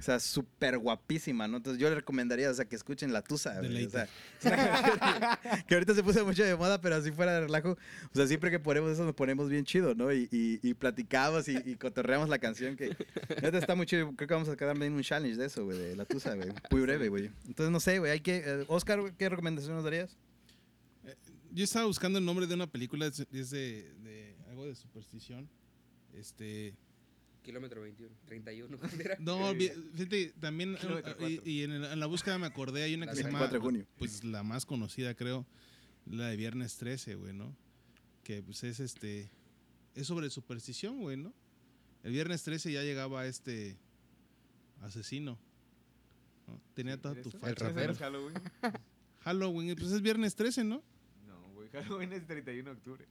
o 0.00 0.02
sea, 0.02 0.18
súper 0.18 0.78
guapísima, 0.78 1.46
¿no? 1.46 1.58
Entonces 1.58 1.78
yo 1.78 1.90
le 1.90 1.94
recomendaría, 1.94 2.50
o 2.50 2.54
sea, 2.54 2.64
que 2.64 2.74
escuchen 2.74 3.12
La 3.12 3.20
Tusa, 3.20 3.58
güey, 3.58 3.84
o 3.84 3.90
sea, 3.90 4.08
que 5.68 5.74
ahorita 5.74 5.94
se 5.94 6.02
puso 6.02 6.24
mucho 6.24 6.42
de 6.42 6.56
moda, 6.56 6.80
pero 6.80 6.96
así 6.96 7.12
fuera 7.12 7.34
de 7.34 7.40
relajo. 7.42 7.72
O 7.72 8.14
sea, 8.14 8.26
siempre 8.26 8.50
que 8.50 8.58
ponemos 8.58 8.92
eso 8.92 9.04
nos 9.04 9.14
ponemos 9.14 9.50
bien 9.50 9.66
chido, 9.66 9.94
¿no? 9.94 10.10
Y, 10.10 10.26
y, 10.32 10.58
y 10.62 10.72
platicamos 10.72 11.48
y, 11.48 11.56
y 11.66 11.76
cotorreamos 11.76 12.30
la 12.30 12.38
canción 12.38 12.76
que... 12.76 12.96
Neta 13.42 13.58
está 13.58 13.74
muy 13.74 13.84
chido. 13.84 14.10
Creo 14.16 14.26
que 14.26 14.34
vamos 14.34 14.48
a 14.48 14.56
quedar 14.56 14.72
también 14.72 14.94
un 14.94 15.02
challenge 15.02 15.36
de 15.36 15.44
eso, 15.44 15.66
güey, 15.66 15.76
de 15.76 15.96
La 15.96 16.06
Tusa, 16.06 16.34
güey. 16.34 16.48
Muy 16.70 16.80
breve, 16.80 17.10
güey. 17.10 17.30
Entonces, 17.46 17.70
no 17.70 17.78
sé, 17.78 17.98
güey, 17.98 18.12
hay 18.12 18.20
que... 18.20 18.38
eh, 18.38 18.64
Oscar, 18.68 19.12
¿qué 19.18 19.28
recomendación 19.28 19.74
nos 19.74 19.84
darías? 19.84 20.16
Yo 21.52 21.64
estaba 21.64 21.84
buscando 21.84 22.18
el 22.18 22.24
nombre 22.24 22.46
de 22.46 22.54
una 22.54 22.68
película, 22.68 23.06
es 23.06 23.16
de, 23.50 23.92
de 24.02 24.36
algo 24.48 24.64
de 24.64 24.74
superstición. 24.74 25.48
Este. 26.14 26.74
Kilómetro 27.50 27.82
21, 27.82 28.14
31. 28.26 28.78
¿cuál 28.78 29.00
era? 29.00 29.16
No, 29.20 29.52
fíjate, 29.54 30.32
también. 30.40 30.76
Kilómetro 30.76 31.28
y 31.28 31.40
y 31.44 31.62
en, 31.64 31.72
el- 31.72 31.84
en 31.84 32.00
la 32.00 32.06
búsqueda 32.06 32.38
me 32.38 32.46
acordé, 32.46 32.82
hay 32.84 32.94
una 32.94 33.06
La 33.06 33.12
que 33.12 33.16
se 33.18 33.24
llama. 33.24 33.40
24 33.40 33.58
de 33.58 33.62
junio. 33.64 33.86
Pues 33.98 34.24
la 34.24 34.42
más 34.42 34.64
conocida, 34.66 35.14
creo. 35.14 35.46
La 36.06 36.28
de 36.28 36.36
Viernes 36.36 36.76
13, 36.78 37.14
güey, 37.16 37.32
¿no? 37.34 37.54
Que 38.24 38.42
pues 38.42 38.64
es 38.64 38.80
este. 38.80 39.30
Es 39.94 40.06
sobre 40.06 40.30
superstición, 40.30 41.00
güey, 41.00 41.16
¿no? 41.16 41.34
El 42.02 42.12
viernes 42.12 42.42
13 42.44 42.72
ya 42.72 42.82
llegaba 42.82 43.26
este 43.26 43.76
asesino. 44.80 45.38
¿no? 46.46 46.60
Tenía 46.74 46.96
toda 47.00 47.20
tu 47.20 47.30
facha. 47.30 47.50
El 47.50 47.56
rapero. 47.56 47.92
¿Es 47.92 47.98
Halloween? 48.04 48.34
Halloween, 49.20 49.76
pues 49.76 49.92
es 49.92 50.00
viernes 50.00 50.34
13, 50.34 50.64
¿no? 50.64 50.82
No, 51.26 51.40
güey, 51.52 51.68
Halloween 51.72 52.12
es 52.14 52.26
31 52.26 52.70
de 52.70 52.76
octubre. 52.76 53.06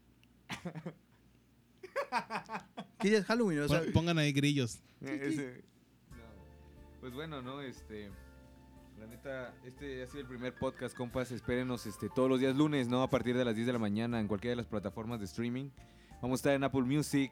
¿Qué 2.99 3.09
día 3.09 3.19
es 3.19 3.25
Halloween? 3.25 3.59
O 3.61 3.67
sea, 3.67 3.81
Pon- 3.81 3.91
Pongan 3.93 4.17
ahí 4.17 4.31
grillos. 4.33 4.79
Ese- 5.01 5.63
no. 6.11 6.99
Pues 7.01 7.13
bueno, 7.13 7.41
¿no? 7.41 7.61
Este. 7.61 8.09
La 8.99 9.07
neta, 9.07 9.53
este 9.63 10.03
ha 10.03 10.07
sido 10.07 10.19
el 10.21 10.27
primer 10.27 10.53
podcast, 10.55 10.95
compas. 10.95 11.31
Espérenos 11.31 11.85
este, 11.85 12.09
todos 12.09 12.29
los 12.29 12.39
días 12.41 12.55
lunes, 12.57 12.89
¿no? 12.89 13.01
A 13.01 13.09
partir 13.09 13.37
de 13.37 13.45
las 13.45 13.55
10 13.55 13.67
de 13.67 13.73
la 13.73 13.79
mañana 13.79 14.19
en 14.19 14.27
cualquiera 14.27 14.51
de 14.51 14.57
las 14.57 14.65
plataformas 14.67 15.19
de 15.19 15.25
streaming. 15.25 15.69
Vamos 16.21 16.39
a 16.39 16.39
estar 16.39 16.53
en 16.53 16.63
Apple 16.65 16.81
Music, 16.81 17.31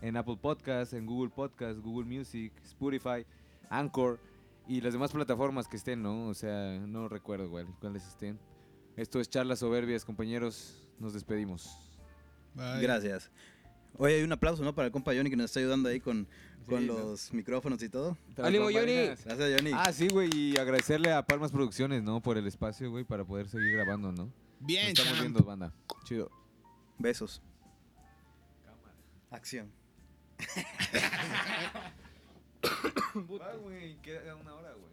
en 0.00 0.16
Apple 0.16 0.36
Podcast, 0.40 0.92
en 0.92 1.06
Google 1.06 1.30
Podcast, 1.34 1.80
Google 1.80 2.04
Music, 2.06 2.52
Spotify, 2.62 3.26
Anchor 3.68 4.20
y 4.68 4.80
las 4.80 4.92
demás 4.92 5.10
plataformas 5.10 5.66
que 5.66 5.76
estén, 5.76 6.02
¿no? 6.02 6.28
O 6.28 6.34
sea, 6.34 6.78
no 6.86 7.08
recuerdo 7.08 7.48
güey, 7.48 7.66
cuáles 7.80 8.06
estén. 8.06 8.38
Esto 8.96 9.18
es 9.20 9.28
Charlas 9.28 9.58
Soberbias, 9.58 10.04
compañeros. 10.04 10.86
Nos 11.00 11.12
despedimos. 11.14 11.68
Bye. 12.54 12.80
gracias. 12.80 13.28
Oye, 13.98 14.16
hay 14.16 14.22
un 14.22 14.32
aplauso, 14.32 14.62
¿no? 14.62 14.74
Para 14.74 14.86
el 14.86 14.92
compa 14.92 15.12
Johnny 15.14 15.30
que 15.30 15.36
nos 15.36 15.46
está 15.46 15.60
ayudando 15.60 15.88
ahí 15.88 16.00
con, 16.00 16.26
con 16.66 16.80
Sí, 16.80 16.86
¿no? 16.86 16.94
los 16.98 17.32
micrófonos 17.32 17.82
y 17.82 17.88
todo. 17.88 18.16
¡Ánimo, 18.36 18.64
Johnny! 18.64 19.06
Gracias, 19.24 19.38
Johnny. 19.56 19.70
Ah, 19.74 19.92
sí, 19.92 20.08
güey, 20.08 20.28
y 20.34 20.58
agradecerle 20.58 21.12
a 21.12 21.22
Palmas 21.24 21.50
Producciones, 21.52 22.02
¿no? 22.02 22.20
Por 22.20 22.36
el 22.38 22.46
espacio, 22.46 22.90
güey, 22.90 23.04
para 23.04 23.24
poder 23.24 23.48
seguir 23.48 23.72
grabando, 23.72 24.12
¿no? 24.12 24.24
Nos 24.24 24.32
Bien, 24.60 24.88
estamos 24.88 25.12
champ. 25.12 25.20
viendo, 25.22 25.42
banda. 25.44 25.72
Chido. 26.04 26.30
Besos. 26.98 27.40
Acción. 29.30 29.70
Va, 33.40 33.54
güey, 33.56 33.96
queda 34.02 34.34
una 34.36 34.54
hora, 34.54 34.72
güey. 34.72 34.92